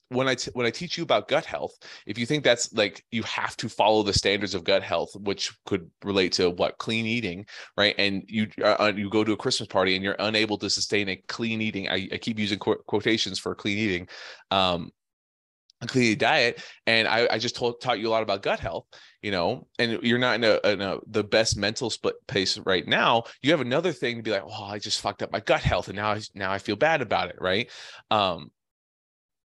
when 0.09 0.27
I 0.27 0.35
t- 0.35 0.51
when 0.53 0.65
I 0.65 0.69
teach 0.69 0.97
you 0.97 1.03
about 1.03 1.27
gut 1.27 1.45
health, 1.45 1.73
if 2.05 2.17
you 2.17 2.25
think 2.25 2.43
that's 2.43 2.71
like 2.73 3.03
you 3.11 3.23
have 3.23 3.57
to 3.57 3.69
follow 3.69 4.03
the 4.03 4.13
standards 4.13 4.53
of 4.53 4.63
gut 4.63 4.83
health, 4.83 5.15
which 5.15 5.51
could 5.65 5.89
relate 6.03 6.33
to 6.33 6.51
what 6.51 6.77
clean 6.77 7.05
eating, 7.05 7.45
right? 7.77 7.95
And 7.97 8.23
you 8.27 8.47
uh, 8.61 8.75
uh 8.79 8.93
you 8.95 9.09
go 9.09 9.23
to 9.23 9.33
a 9.33 9.37
Christmas 9.37 9.67
party 9.67 9.95
and 9.95 10.03
you're 10.03 10.15
unable 10.19 10.57
to 10.59 10.69
sustain 10.69 11.09
a 11.09 11.15
clean 11.27 11.61
eating. 11.61 11.89
I, 11.89 12.07
I 12.11 12.17
keep 12.17 12.39
using 12.39 12.59
qu- 12.59 12.83
quotations 12.87 13.39
for 13.39 13.55
clean 13.55 13.77
eating, 13.77 14.07
um, 14.51 14.91
a 15.81 15.87
clean 15.87 16.17
diet, 16.17 16.63
and 16.85 17.07
I, 17.07 17.27
I 17.31 17.37
just 17.39 17.55
told, 17.55 17.81
taught 17.81 17.99
you 17.99 18.07
a 18.07 18.11
lot 18.11 18.23
about 18.23 18.43
gut 18.43 18.59
health, 18.59 18.85
you 19.21 19.31
know. 19.31 19.67
And 19.79 20.03
you're 20.03 20.19
not 20.19 20.35
in 20.35 20.43
a, 20.43 20.59
in 20.71 20.81
a 20.81 20.99
the 21.07 21.23
best 21.23 21.57
mental 21.57 21.89
split 21.89 22.15
pace 22.27 22.57
right 22.59 22.87
now. 22.87 23.23
You 23.41 23.51
have 23.51 23.61
another 23.61 23.91
thing 23.91 24.17
to 24.17 24.23
be 24.23 24.31
like, 24.31 24.43
oh, 24.45 24.65
I 24.65 24.77
just 24.79 25.01
fucked 25.01 25.23
up 25.23 25.31
my 25.31 25.39
gut 25.39 25.61
health, 25.61 25.87
and 25.87 25.97
now 25.97 26.11
I 26.11 26.21
now 26.35 26.51
I 26.51 26.59
feel 26.59 26.75
bad 26.75 27.01
about 27.01 27.29
it, 27.29 27.37
right? 27.39 27.71
Um, 28.11 28.51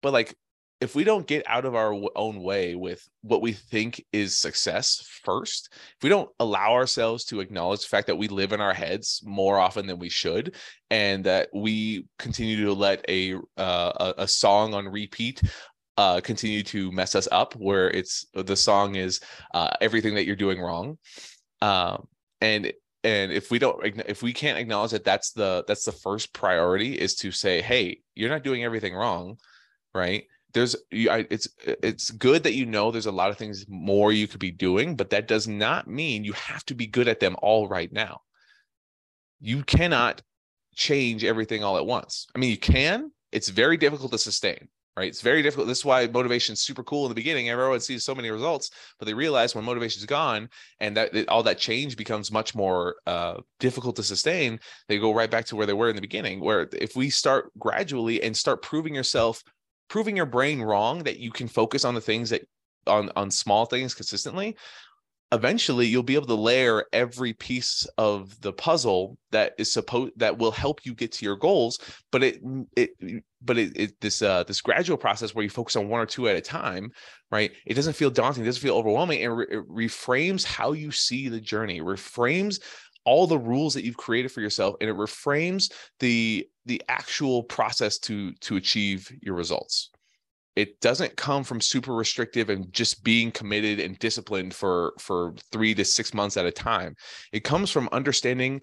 but 0.04 0.14
like 0.14 0.36
if 0.84 0.96
we 0.96 1.06
don't 1.06 1.26
get 1.26 1.48
out 1.48 1.64
of 1.64 1.76
our 1.76 1.96
own 2.16 2.44
way 2.44 2.76
with 2.76 3.08
what 3.22 3.42
we 3.42 3.54
think 3.54 4.04
is 4.12 4.36
success 4.36 5.02
first, 5.24 5.70
if 5.72 6.04
we 6.04 6.10
don't 6.10 6.30
allow 6.42 6.74
ourselves 6.74 7.24
to 7.24 7.40
acknowledge 7.40 7.82
the 7.82 7.88
fact 7.88 8.08
that 8.08 8.18
we 8.18 8.28
live 8.28 8.52
in 8.52 8.60
our 8.60 8.74
heads 8.74 9.22
more 9.24 9.58
often 9.58 9.88
than 9.88 9.98
we 9.98 10.10
should, 10.10 10.56
and 10.92 11.24
that 11.24 11.48
we 11.54 12.06
continue 12.20 12.66
to 12.66 12.74
let 12.74 13.04
a 13.08 13.36
uh, 13.56 14.14
a, 14.18 14.28
song 14.28 14.74
on 14.74 14.86
repeat 14.90 15.42
uh, 15.98 16.20
continue 16.20 16.64
to 16.64 16.92
mess 16.92 17.16
us 17.16 17.30
up, 17.32 17.54
where 17.56 17.90
it's 17.90 18.26
the 18.34 18.56
song 18.56 18.96
is 18.96 19.22
uh, 19.54 19.70
everything 19.80 20.16
that 20.16 20.26
you're 20.26 20.36
doing 20.36 20.60
wrong, 20.60 20.98
um, 21.62 22.06
and 22.42 22.74
and 23.06 23.32
if 23.32 23.52
we 23.52 23.58
don't 23.58 23.80
if 24.06 24.22
we 24.22 24.34
can't 24.34 24.60
acknowledge 24.60 24.92
that 24.92 25.06
that's 25.06 25.32
the 25.32 25.64
that's 25.66 25.86
the 25.86 25.94
first 25.94 26.34
priority 26.34 26.94
is 26.94 27.16
to 27.16 27.32
say, 27.32 27.62
hey, 27.62 28.02
you're 28.16 28.30
not 28.30 28.44
doing 28.44 28.66
everything 28.66 28.94
wrong, 28.94 29.38
right? 29.96 30.26
There's 30.54 30.76
it's 30.92 31.48
it's 31.62 32.12
good 32.12 32.44
that 32.44 32.54
you 32.54 32.66
know 32.66 32.92
there's 32.92 33.08
a 33.08 33.12
lot 33.12 33.30
of 33.30 33.38
things 33.38 33.66
more 33.68 34.12
you 34.12 34.28
could 34.28 34.40
be 34.40 34.52
doing 34.52 34.96
but 34.96 35.10
that 35.10 35.28
does 35.28 35.48
not 35.48 35.88
mean 35.88 36.24
you 36.24 36.34
have 36.34 36.64
to 36.66 36.76
be 36.76 36.88
good 36.88 37.08
at 37.08 37.20
them 37.20 37.36
all 37.42 37.68
right 37.68 37.92
now. 37.92 38.22
You 39.42 39.64
cannot 39.64 40.22
change 40.76 41.24
everything 41.24 41.64
all 41.64 41.78
at 41.78 41.86
once. 41.86 42.28
I 42.36 42.40
mean 42.40 42.52
you 42.52 42.58
can 42.58 43.12
it's 43.32 43.50
very 43.50 43.78
difficult 43.78 44.12
to 44.12 44.18
sustain 44.18 44.70
right? 44.96 45.08
It's 45.08 45.22
very 45.22 45.42
difficult 45.42 45.68
this 45.68 45.80
is 45.80 45.86
why 45.86 46.06
motivation 46.08 46.54
is 46.54 46.62
super 46.62 46.84
cool 46.84 47.06
in 47.06 47.10
the 47.10 47.16
beginning 47.16 47.50
everyone 47.50 47.80
sees 47.80 48.06
so 48.06 48.14
many 48.14 48.30
results 48.30 48.70
but 49.00 49.06
they 49.06 49.14
realize 49.14 49.56
when 49.56 49.66
motivation 49.66 50.00
is 50.00 50.06
gone 50.06 50.50
and 50.80 50.96
that 50.96 51.16
it, 51.16 51.28
all 51.30 51.44
that 51.44 51.58
change 51.58 51.98
becomes 51.98 52.32
much 52.32 52.54
more 52.54 52.98
uh, 53.08 53.38
difficult 53.60 53.96
to 53.96 54.04
sustain 54.04 54.60
they 54.88 55.00
go 55.00 55.14
right 55.14 55.32
back 55.32 55.46
to 55.46 55.56
where 55.56 55.66
they 55.66 55.74
were 55.74 55.90
in 55.90 55.96
the 55.96 56.02
beginning 56.02 56.40
where 56.40 56.70
if 56.74 56.96
we 56.96 57.10
start 57.10 57.52
gradually 57.58 58.22
and 58.22 58.38
start 58.38 58.62
proving 58.62 58.94
yourself 58.94 59.44
proving 59.90 60.18
your 60.18 60.26
brain 60.26 60.62
wrong 60.62 61.04
that 61.04 61.20
you 61.20 61.32
can 61.32 61.48
focus 61.48 61.86
on 61.86 61.94
the 61.96 62.02
things 62.02 62.30
that 62.30 62.48
on 62.88 63.10
on 63.16 63.32
small 63.32 63.66
things 63.66 63.94
consistently 63.94 64.58
eventually 65.32 65.88
you'll 65.88 66.04
be 66.04 66.16
able 66.16 66.28
to 66.28 66.36
layer 66.36 66.86
every 66.94 67.34
piece 67.34 67.88
of 67.98 68.40
the 68.42 68.54
puzzle 68.54 69.18
that 69.32 69.54
is 69.58 69.72
supposed 69.72 70.12
that 70.18 70.38
will 70.38 70.52
help 70.52 70.86
you 70.86 70.94
get 70.94 71.12
to 71.12 71.26
your 71.26 71.36
goals 71.36 71.80
but 72.12 72.22
it 72.24 72.42
it 72.76 72.92
but 73.42 73.58
it, 73.58 73.76
it 73.76 74.02
this 74.02 74.22
uh 74.22 74.44
this 74.44 74.62
gradual 74.62 74.98
process 74.98 75.34
where 75.34 75.44
you 75.44 75.50
focus 75.50 75.76
on 75.76 75.90
one 75.90 76.02
or 76.02 76.06
two 76.06 76.28
at 76.28 76.36
a 76.36 76.42
time 76.42 76.92
right? 77.34 77.52
It 77.66 77.74
doesn't 77.74 77.94
feel 77.94 78.12
daunting 78.12 78.44
it 78.44 78.46
doesn't 78.46 78.62
feel 78.62 78.78
overwhelming 78.78 79.24
and 79.24 79.36
re- 79.36 79.48
it 79.50 79.68
reframes 79.68 80.46
how 80.46 80.74
you 80.74 80.92
see 80.92 81.30
the 81.30 81.42
journey. 81.42 81.82
Reframes 81.82 82.62
all 83.06 83.26
the 83.26 83.40
rules 83.40 83.74
that 83.74 83.84
you've 83.84 83.98
created 83.98 84.32
for 84.32 84.40
yourself 84.40 84.76
and 84.80 84.90
it 84.90 84.96
reframes 84.96 85.72
the 86.00 86.48
the 86.66 86.82
actual 86.88 87.44
process 87.44 87.98
to 88.00 88.34
to 88.34 88.56
achieve 88.56 89.12
your 89.22 89.36
results. 89.36 89.90
It 90.56 90.80
doesn't 90.82 91.18
come 91.18 91.44
from 91.44 91.62
super 91.62 91.94
restrictive 91.94 92.50
and 92.50 92.72
just 92.72 93.04
being 93.04 93.32
committed 93.32 93.80
and 93.80 93.98
disciplined 94.00 94.54
for 94.54 94.94
for 95.00 95.34
3 95.52 95.74
to 95.76 95.86
6 95.86 96.14
months 96.14 96.38
at 96.38 96.46
a 96.46 96.52
time. 96.52 96.96
It 97.32 97.44
comes 97.44 97.72
from 97.72 97.90
understanding 97.92 98.62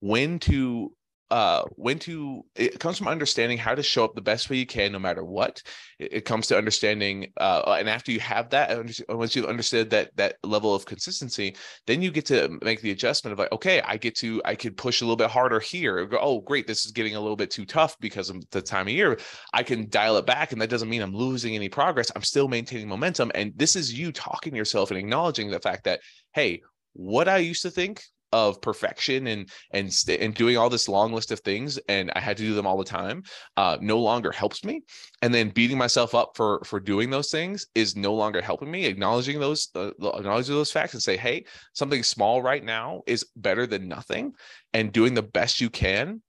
when 0.00 0.38
to 0.40 0.92
uh, 1.30 1.64
when 1.76 1.98
to 1.98 2.44
it 2.54 2.78
comes 2.78 2.98
from 2.98 3.08
understanding 3.08 3.56
how 3.56 3.74
to 3.74 3.82
show 3.82 4.04
up 4.04 4.14
the 4.14 4.20
best 4.20 4.50
way 4.50 4.56
you 4.56 4.66
can 4.66 4.92
no 4.92 4.98
matter 4.98 5.24
what. 5.24 5.62
It, 5.98 6.12
it 6.12 6.24
comes 6.26 6.46
to 6.48 6.58
understanding 6.58 7.32
uh, 7.38 7.76
and 7.78 7.88
after 7.88 8.12
you 8.12 8.20
have 8.20 8.50
that 8.50 8.70
and 8.70 8.94
once 9.08 9.34
you've 9.34 9.46
understood 9.46 9.88
that 9.90 10.14
that 10.16 10.36
level 10.42 10.74
of 10.74 10.84
consistency 10.84 11.56
then 11.86 12.02
you 12.02 12.10
get 12.10 12.26
to 12.26 12.58
make 12.62 12.82
the 12.82 12.90
adjustment 12.90 13.32
of 13.32 13.38
like 13.38 13.50
okay 13.52 13.80
i 13.82 13.96
get 13.96 14.14
to 14.16 14.42
i 14.44 14.54
could 14.54 14.76
push 14.76 15.00
a 15.00 15.04
little 15.04 15.16
bit 15.16 15.30
harder 15.30 15.58
here. 15.58 16.04
Go, 16.04 16.18
oh 16.20 16.40
great 16.40 16.66
this 16.66 16.84
is 16.84 16.92
getting 16.92 17.16
a 17.16 17.20
little 17.20 17.36
bit 17.36 17.50
too 17.50 17.64
tough 17.64 17.98
because 17.98 18.28
of 18.28 18.36
the 18.50 18.60
time 18.60 18.86
of 18.86 18.92
year. 18.92 19.18
I 19.54 19.62
can 19.62 19.88
dial 19.88 20.18
it 20.18 20.26
back 20.26 20.52
and 20.52 20.60
that 20.60 20.70
doesn't 20.70 20.88
mean 20.88 21.02
i'm 21.02 21.14
losing 21.14 21.54
any 21.54 21.68
progress. 21.68 22.12
I'm 22.14 22.22
still 22.22 22.48
maintaining 22.48 22.88
momentum 22.88 23.32
and 23.34 23.52
this 23.56 23.74
is 23.74 23.98
you 23.98 24.12
talking 24.12 24.52
to 24.52 24.58
yourself 24.58 24.90
and 24.90 24.98
acknowledging 24.98 25.50
the 25.50 25.60
fact 25.60 25.84
that 25.84 26.00
hey 26.34 26.60
what 26.94 27.26
i 27.26 27.38
used 27.38 27.62
to 27.62 27.70
think 27.70 28.02
of 28.32 28.60
perfection 28.60 29.26
and 29.26 29.48
and 29.72 29.92
st- 29.92 30.20
and 30.20 30.34
doing 30.34 30.56
all 30.56 30.70
this 30.70 30.88
long 30.88 31.12
list 31.12 31.30
of 31.30 31.40
things 31.40 31.78
and 31.88 32.10
I 32.14 32.20
had 32.20 32.36
to 32.38 32.42
do 32.42 32.54
them 32.54 32.66
all 32.66 32.76
the 32.76 32.84
time 32.84 33.22
uh, 33.56 33.78
no 33.80 33.98
longer 33.98 34.32
helps 34.32 34.64
me. 34.64 34.82
And 35.20 35.32
then 35.32 35.50
beating 35.50 35.78
myself 35.78 36.14
up 36.14 36.32
for 36.34 36.60
for 36.64 36.80
doing 36.80 37.10
those 37.10 37.30
things 37.30 37.66
is 37.74 37.96
no 37.96 38.14
longer 38.14 38.40
helping 38.40 38.70
me. 38.70 38.86
Acknowledging 38.86 39.40
those 39.40 39.68
uh, 39.74 39.90
acknowledging 40.14 40.54
those 40.54 40.72
facts 40.72 40.94
and 40.94 41.02
say 41.02 41.16
hey 41.16 41.44
something 41.74 42.02
small 42.02 42.42
right 42.42 42.64
now 42.64 43.02
is 43.06 43.26
better 43.36 43.66
than 43.66 43.88
nothing 43.88 44.32
and 44.72 44.92
doing 44.92 45.14
the 45.14 45.22
best 45.22 45.60
you 45.60 45.70
can 45.70 46.22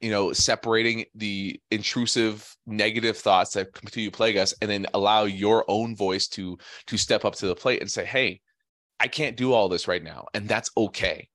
you 0.00 0.10
know 0.10 0.32
separating 0.32 1.04
the 1.14 1.58
intrusive 1.70 2.54
negative 2.66 3.16
thoughts 3.16 3.52
that 3.52 3.72
continue 3.72 4.10
to 4.10 4.16
plague 4.16 4.36
us 4.36 4.54
and 4.60 4.70
then 4.70 4.86
allow 4.94 5.24
your 5.24 5.64
own 5.68 5.94
voice 5.94 6.28
to 6.28 6.58
to 6.86 6.96
step 6.96 7.24
up 7.24 7.34
to 7.34 7.46
the 7.46 7.54
plate 7.54 7.80
and 7.80 7.90
say 7.90 8.04
hey 8.04 8.40
I 9.00 9.08
can't 9.08 9.36
do 9.36 9.52
all 9.52 9.68
this 9.68 9.88
right 9.88 10.02
now, 10.02 10.26
and 10.34 10.48
that's 10.48 10.70
okay. 10.76 11.28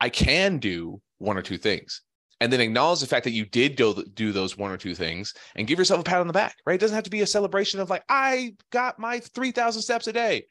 I 0.00 0.08
can 0.08 0.58
do 0.58 1.00
one 1.18 1.36
or 1.36 1.42
two 1.42 1.58
things. 1.58 2.02
And 2.40 2.50
then 2.50 2.60
acknowledge 2.60 3.00
the 3.00 3.06
fact 3.06 3.24
that 3.24 3.32
you 3.32 3.44
did 3.44 3.76
do, 3.76 4.02
do 4.14 4.32
those 4.32 4.56
one 4.56 4.70
or 4.70 4.78
two 4.78 4.94
things 4.94 5.34
and 5.56 5.66
give 5.66 5.78
yourself 5.78 6.00
a 6.00 6.04
pat 6.04 6.20
on 6.20 6.26
the 6.26 6.32
back, 6.32 6.56
right? 6.64 6.74
It 6.74 6.80
doesn't 6.80 6.94
have 6.94 7.04
to 7.04 7.10
be 7.10 7.20
a 7.20 7.26
celebration 7.26 7.80
of 7.80 7.90
like, 7.90 8.02
I 8.08 8.54
got 8.70 8.98
my 8.98 9.20
3,000 9.20 9.82
steps 9.82 10.06
a 10.06 10.12
day, 10.12 10.46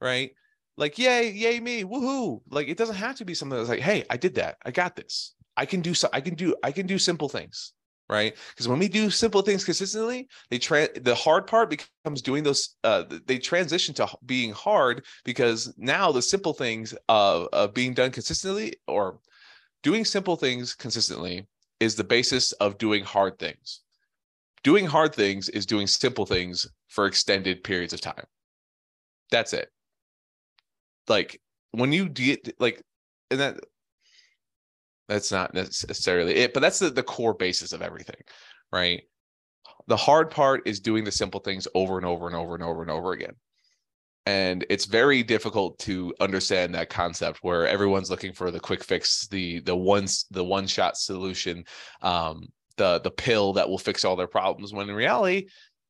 right? 0.00 0.30
Like, 0.78 0.98
yay, 0.98 1.30
yay, 1.30 1.60
me, 1.60 1.84
woohoo. 1.84 2.40
Like, 2.48 2.68
it 2.68 2.78
doesn't 2.78 2.96
have 2.96 3.16
to 3.16 3.26
be 3.26 3.34
something 3.34 3.58
that's 3.58 3.68
like, 3.68 3.80
hey, 3.80 4.04
I 4.08 4.16
did 4.16 4.36
that. 4.36 4.56
I 4.64 4.70
got 4.70 4.96
this. 4.96 5.34
I 5.54 5.66
can 5.66 5.82
do 5.82 5.92
so. 5.92 6.08
I 6.14 6.22
can 6.22 6.34
do, 6.34 6.56
I 6.64 6.72
can 6.72 6.86
do 6.86 6.98
simple 6.98 7.28
things 7.28 7.73
right? 8.08 8.36
Because 8.50 8.68
when 8.68 8.78
we 8.78 8.88
do 8.88 9.10
simple 9.10 9.42
things 9.42 9.64
consistently 9.64 10.28
they 10.50 10.58
try 10.58 10.88
the 11.00 11.14
hard 11.14 11.46
part 11.46 11.70
becomes 11.70 12.22
doing 12.22 12.42
those 12.42 12.76
uh 12.84 13.04
they 13.26 13.38
transition 13.38 13.94
to 13.94 14.08
being 14.26 14.52
hard 14.52 15.04
because 15.24 15.72
now 15.76 16.12
the 16.12 16.22
simple 16.22 16.52
things 16.52 16.94
of, 17.08 17.48
of 17.52 17.74
being 17.74 17.94
done 17.94 18.10
consistently 18.10 18.74
or 18.86 19.18
doing 19.82 20.04
simple 20.04 20.36
things 20.36 20.74
consistently 20.74 21.46
is 21.80 21.94
the 21.94 22.04
basis 22.04 22.52
of 22.52 22.78
doing 22.78 23.04
hard 23.04 23.38
things. 23.38 23.80
Doing 24.62 24.86
hard 24.86 25.14
things 25.14 25.48
is 25.50 25.66
doing 25.66 25.86
simple 25.86 26.24
things 26.24 26.66
for 26.88 27.06
extended 27.06 27.62
periods 27.62 27.92
of 27.92 28.00
time. 28.00 28.24
That's 29.30 29.52
it. 29.52 29.68
Like 31.08 31.40
when 31.72 31.92
you 31.92 32.08
get 32.08 32.58
like 32.58 32.82
and 33.30 33.40
that 33.40 33.60
that's 35.08 35.30
not 35.30 35.54
necessarily 35.54 36.36
it, 36.36 36.54
but 36.54 36.60
that's 36.60 36.78
the, 36.78 36.90
the 36.90 37.02
core 37.02 37.34
basis 37.34 37.72
of 37.72 37.82
everything, 37.82 38.20
right? 38.72 39.02
The 39.86 39.96
hard 39.96 40.30
part 40.30 40.66
is 40.66 40.80
doing 40.80 41.04
the 41.04 41.12
simple 41.12 41.40
things 41.40 41.68
over 41.74 41.96
and 41.96 42.06
over 42.06 42.26
and 42.26 42.36
over 42.36 42.54
and 42.54 42.64
over 42.64 42.82
and 42.82 42.90
over 42.90 43.12
again. 43.12 43.34
And 44.26 44.64
it's 44.70 44.86
very 44.86 45.22
difficult 45.22 45.78
to 45.80 46.14
understand 46.18 46.74
that 46.74 46.88
concept 46.88 47.40
where 47.42 47.68
everyone's 47.68 48.10
looking 48.10 48.32
for 48.32 48.50
the 48.50 48.60
quick 48.60 48.82
fix, 48.82 49.26
the 49.28 49.60
the 49.60 49.76
one 49.76 50.06
the 50.30 50.44
one 50.44 50.66
shot 50.66 50.96
solution, 50.96 51.64
um, 52.00 52.46
the 52.78 53.00
the 53.00 53.10
pill 53.10 53.52
that 53.54 53.68
will 53.68 53.76
fix 53.76 54.02
all 54.04 54.16
their 54.16 54.26
problems. 54.26 54.72
When 54.72 54.88
in 54.88 54.94
reality, 54.94 55.48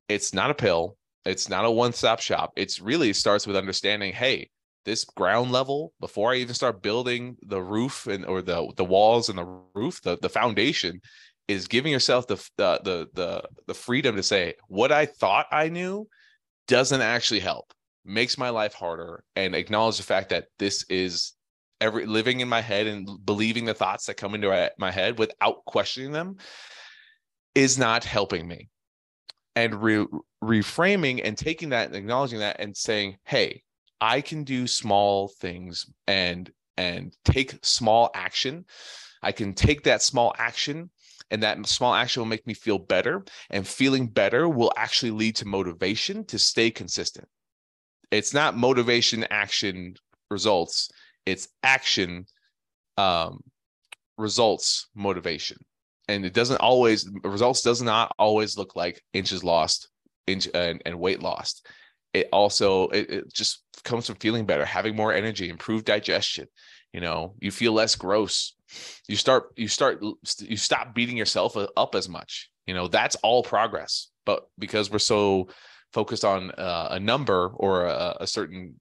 it's 0.08 0.34
not 0.34 0.50
a 0.50 0.54
pill. 0.54 0.96
It's 1.24 1.48
not 1.48 1.64
a 1.64 1.70
one 1.70 1.92
stop 1.92 2.20
shop. 2.20 2.52
It's 2.56 2.80
really 2.80 3.12
starts 3.12 3.46
with 3.46 3.56
understanding, 3.56 4.12
hey, 4.12 4.50
this 4.84 5.04
ground 5.04 5.52
level 5.52 5.92
before 6.00 6.32
I 6.32 6.36
even 6.36 6.54
start 6.54 6.82
building 6.82 7.36
the 7.42 7.62
roof 7.62 8.06
and 8.06 8.24
or 8.24 8.42
the 8.42 8.72
the 8.76 8.84
walls 8.84 9.28
and 9.28 9.38
the 9.38 9.60
roof, 9.74 10.00
the 10.02 10.18
the 10.20 10.28
foundation 10.28 11.00
is 11.48 11.68
giving 11.68 11.92
yourself 11.92 12.26
the 12.26 12.36
the 12.56 12.80
the 12.84 13.08
the, 13.14 13.42
the 13.66 13.74
freedom 13.74 14.16
to 14.16 14.22
say 14.22 14.54
what 14.68 14.92
I 14.92 15.06
thought 15.06 15.46
I 15.50 15.68
knew 15.68 16.08
doesn't 16.66 17.00
actually 17.00 17.40
help, 17.40 17.72
makes 18.04 18.38
my 18.38 18.50
life 18.50 18.74
harder, 18.74 19.24
and 19.36 19.54
acknowledge 19.54 19.98
the 19.98 20.02
fact 20.02 20.30
that 20.30 20.46
this 20.58 20.84
is 20.88 21.32
every 21.80 22.06
living 22.06 22.40
in 22.40 22.48
my 22.48 22.60
head 22.60 22.86
and 22.86 23.08
believing 23.24 23.64
the 23.64 23.74
thoughts 23.74 24.06
that 24.06 24.16
come 24.16 24.34
into 24.34 24.70
my 24.78 24.90
head 24.90 25.18
without 25.18 25.64
questioning 25.66 26.12
them 26.12 26.36
is 27.54 27.78
not 27.78 28.04
helping 28.04 28.46
me. 28.46 28.68
And 29.56 29.82
re- 29.82 30.06
reframing 30.42 31.20
and 31.22 31.38
taking 31.38 31.70
that 31.70 31.86
and 31.86 31.96
acknowledging 31.96 32.40
that 32.40 32.56
and 32.58 32.76
saying 32.76 33.16
hey 33.24 33.62
i 34.04 34.20
can 34.20 34.44
do 34.44 34.66
small 34.66 35.28
things 35.28 35.86
and 36.06 36.52
and 36.76 37.14
take 37.24 37.58
small 37.62 38.10
action. 38.14 38.64
I 39.22 39.32
can 39.32 39.54
take 39.54 39.84
that 39.84 40.02
small 40.02 40.34
action 40.38 40.90
and 41.30 41.42
that 41.42 41.66
small 41.66 41.94
action 41.94 42.20
will 42.20 42.28
make 42.28 42.46
me 42.46 42.54
feel 42.54 42.78
better 42.78 43.24
and 43.50 43.66
feeling 43.66 44.06
better 44.06 44.48
will 44.48 44.72
actually 44.76 45.12
lead 45.12 45.36
to 45.36 45.46
motivation 45.46 46.24
to 46.26 46.38
stay 46.38 46.70
consistent. 46.70 47.26
It's 48.10 48.34
not 48.34 48.56
motivation 48.56 49.24
action 49.30 49.94
results 50.30 50.90
it's 51.26 51.48
action 51.62 52.26
um 52.98 53.40
results 54.18 54.88
motivation. 54.94 55.58
And 56.08 56.26
it 56.26 56.34
doesn't 56.34 56.60
always 56.60 57.08
results 57.22 57.62
does 57.62 57.80
not 57.80 58.12
always 58.18 58.58
look 58.58 58.76
like 58.76 59.02
inches 59.14 59.42
lost 59.42 59.88
inch 60.26 60.48
and, 60.54 60.82
and 60.84 60.98
weight 60.98 61.22
lost 61.22 61.66
it 62.14 62.28
also 62.32 62.88
it, 62.88 63.10
it, 63.10 63.34
just 63.34 63.62
comes 63.82 64.06
from 64.06 64.16
feeling 64.16 64.46
better 64.46 64.64
having 64.64 64.96
more 64.96 65.12
energy 65.12 65.50
improved 65.50 65.84
digestion 65.84 66.46
you 66.94 67.00
know 67.00 67.34
you 67.40 67.50
feel 67.50 67.72
less 67.72 67.96
gross. 67.96 68.54
You 69.08 69.16
start 69.16 69.52
you 69.56 69.68
start 69.68 70.02
you 70.38 70.56
stop 70.56 70.94
beating 70.94 71.16
yourself 71.16 71.56
up 71.76 71.94
as 71.94 72.08
much 72.08 72.50
you 72.66 72.72
know 72.72 72.88
that's 72.88 73.16
all 73.16 73.42
progress. 73.42 74.10
But 74.24 74.46
because 74.58 74.90
we're 74.90 75.00
so 75.00 75.48
focused 75.92 76.24
on 76.24 76.50
uh, 76.52 76.88
a 76.92 77.00
number 77.00 77.48
or 77.56 77.86
a, 77.86 78.16
a 78.20 78.26
certain 78.26 78.74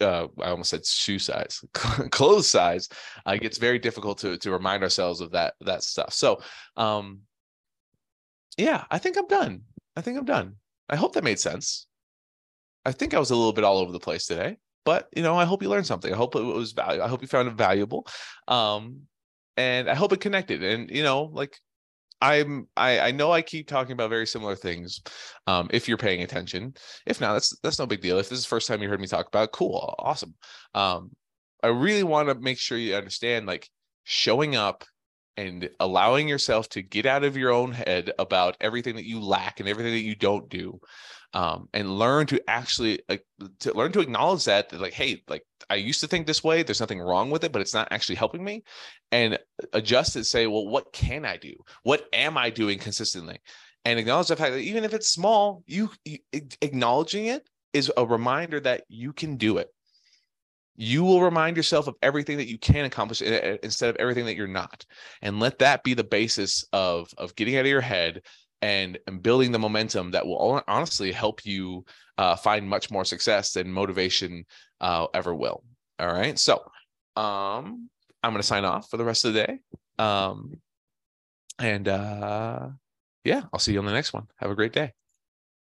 uh, 0.00 0.28
i 0.40 0.50
almost 0.50 0.70
said 0.70 0.86
shoe 0.86 1.18
size 1.18 1.64
clothes 1.72 2.48
size 2.48 2.88
uh, 3.26 3.32
it 3.32 3.40
gets 3.40 3.58
very 3.58 3.78
difficult 3.78 4.18
to 4.18 4.36
to 4.38 4.52
remind 4.52 4.82
ourselves 4.82 5.20
of 5.20 5.30
that 5.32 5.54
that 5.60 5.82
stuff. 5.82 6.12
So 6.12 6.40
um 6.76 7.20
yeah 8.58 8.84
i 8.90 8.98
think 8.98 9.16
i'm 9.16 9.28
done. 9.28 9.62
I 9.96 10.00
think 10.00 10.18
i'm 10.18 10.24
done. 10.24 10.56
I 10.88 10.96
hope 10.96 11.14
that 11.14 11.24
made 11.24 11.38
sense 11.38 11.86
i 12.84 12.92
think 12.92 13.14
i 13.14 13.18
was 13.18 13.30
a 13.30 13.36
little 13.36 13.52
bit 13.52 13.64
all 13.64 13.78
over 13.78 13.92
the 13.92 14.00
place 14.00 14.26
today 14.26 14.56
but 14.84 15.08
you 15.16 15.22
know 15.22 15.36
i 15.36 15.44
hope 15.44 15.62
you 15.62 15.68
learned 15.68 15.86
something 15.86 16.12
i 16.12 16.16
hope 16.16 16.36
it 16.36 16.42
was 16.42 16.72
valuable 16.72 17.04
i 17.04 17.08
hope 17.08 17.22
you 17.22 17.28
found 17.28 17.48
it 17.48 17.54
valuable 17.54 18.06
um 18.48 19.00
and 19.56 19.88
i 19.88 19.94
hope 19.94 20.12
it 20.12 20.20
connected 20.20 20.62
and 20.62 20.90
you 20.90 21.02
know 21.02 21.30
like 21.32 21.58
I'm 22.20 22.68
I, 22.74 23.00
I 23.00 23.10
know 23.10 23.32
I 23.32 23.42
keep 23.42 23.68
talking 23.68 23.92
about 23.92 24.08
very 24.08 24.26
similar 24.26 24.56
things. 24.56 25.02
Um, 25.46 25.68
if 25.72 25.88
you're 25.88 25.98
paying 25.98 26.22
attention, 26.22 26.74
if 27.04 27.20
not, 27.20 27.34
that's 27.34 27.58
that's 27.62 27.78
no 27.78 27.86
big 27.86 28.00
deal. 28.00 28.18
If 28.18 28.30
this 28.30 28.38
is 28.38 28.44
the 28.44 28.48
first 28.48 28.66
time 28.66 28.80
you 28.80 28.88
heard 28.88 29.00
me 29.00 29.06
talk 29.06 29.28
about, 29.28 29.44
it, 29.44 29.52
cool, 29.52 29.94
awesome. 29.98 30.34
Um, 30.74 31.10
I 31.62 31.66
really 31.68 32.02
want 32.02 32.28
to 32.28 32.34
make 32.34 32.58
sure 32.58 32.78
you 32.78 32.94
understand 32.94 33.46
like 33.46 33.68
showing 34.04 34.56
up 34.56 34.84
and 35.36 35.68
allowing 35.80 36.28
yourself 36.28 36.68
to 36.70 36.82
get 36.82 37.04
out 37.04 37.24
of 37.24 37.36
your 37.36 37.50
own 37.50 37.72
head 37.72 38.12
about 38.18 38.56
everything 38.60 38.96
that 38.96 39.06
you 39.06 39.20
lack 39.20 39.60
and 39.60 39.68
everything 39.68 39.92
that 39.92 40.00
you 40.00 40.14
don't 40.14 40.48
do 40.48 40.80
um, 41.34 41.68
and 41.74 41.98
learn 41.98 42.26
to 42.28 42.40
actually 42.48 43.00
like 43.08 43.26
to 43.58 43.74
learn 43.74 43.92
to 43.92 44.00
acknowledge 44.00 44.44
that, 44.44 44.70
that 44.70 44.80
like 44.80 44.92
hey 44.92 45.22
like 45.28 45.42
i 45.68 45.74
used 45.74 46.00
to 46.00 46.06
think 46.06 46.26
this 46.26 46.44
way 46.44 46.62
there's 46.62 46.80
nothing 46.80 47.00
wrong 47.00 47.30
with 47.30 47.44
it 47.44 47.52
but 47.52 47.60
it's 47.60 47.74
not 47.74 47.88
actually 47.90 48.14
helping 48.14 48.42
me 48.42 48.62
and 49.10 49.38
adjust 49.72 50.16
it 50.16 50.24
say 50.24 50.46
well 50.46 50.66
what 50.66 50.92
can 50.92 51.24
i 51.24 51.36
do? 51.36 51.54
What 51.82 52.06
am 52.12 52.38
i 52.38 52.50
doing 52.50 52.78
consistently? 52.78 53.40
And 53.84 53.98
acknowledge 53.98 54.28
the 54.28 54.36
fact 54.36 54.52
that 54.52 54.60
even 54.60 54.84
if 54.84 54.94
it's 54.94 55.10
small 55.10 55.62
you, 55.66 55.90
you 56.04 56.18
acknowledging 56.62 57.26
it 57.26 57.46
is 57.72 57.92
a 57.96 58.06
reminder 58.06 58.60
that 58.60 58.84
you 58.88 59.12
can 59.12 59.36
do 59.36 59.58
it. 59.58 59.68
You 60.76 61.04
will 61.04 61.20
remind 61.20 61.56
yourself 61.56 61.86
of 61.88 61.96
everything 62.02 62.38
that 62.38 62.48
you 62.48 62.58
can 62.58 62.84
accomplish 62.84 63.20
instead 63.20 63.90
of 63.90 63.96
everything 63.96 64.24
that 64.26 64.36
you're 64.36 64.46
not 64.46 64.86
and 65.20 65.38
let 65.38 65.58
that 65.58 65.84
be 65.84 65.94
the 65.94 66.04
basis 66.04 66.64
of 66.72 67.12
of 67.18 67.34
getting 67.34 67.56
out 67.56 67.62
of 67.62 67.66
your 67.66 67.80
head 67.80 68.22
and, 68.62 68.98
and 69.06 69.22
building 69.22 69.52
the 69.52 69.58
momentum 69.58 70.10
that 70.12 70.26
will 70.26 70.62
honestly 70.66 71.12
help 71.12 71.44
you 71.44 71.84
uh, 72.18 72.36
find 72.36 72.68
much 72.68 72.90
more 72.90 73.04
success 73.04 73.52
than 73.52 73.70
motivation 73.70 74.44
uh, 74.80 75.06
ever 75.14 75.34
will. 75.34 75.62
All 75.98 76.12
right. 76.12 76.38
So 76.38 76.54
um, 77.16 77.88
I'm 78.22 78.32
going 78.32 78.36
to 78.36 78.42
sign 78.42 78.64
off 78.64 78.88
for 78.90 78.96
the 78.96 79.04
rest 79.04 79.24
of 79.24 79.34
the 79.34 79.46
day. 79.46 79.58
Um, 79.98 80.60
and 81.58 81.86
uh, 81.86 82.68
yeah, 83.24 83.42
I'll 83.52 83.60
see 83.60 83.72
you 83.72 83.78
on 83.78 83.86
the 83.86 83.92
next 83.92 84.12
one. 84.12 84.26
Have 84.36 84.50
a 84.50 84.54
great 84.54 84.72
day. 84.72 84.92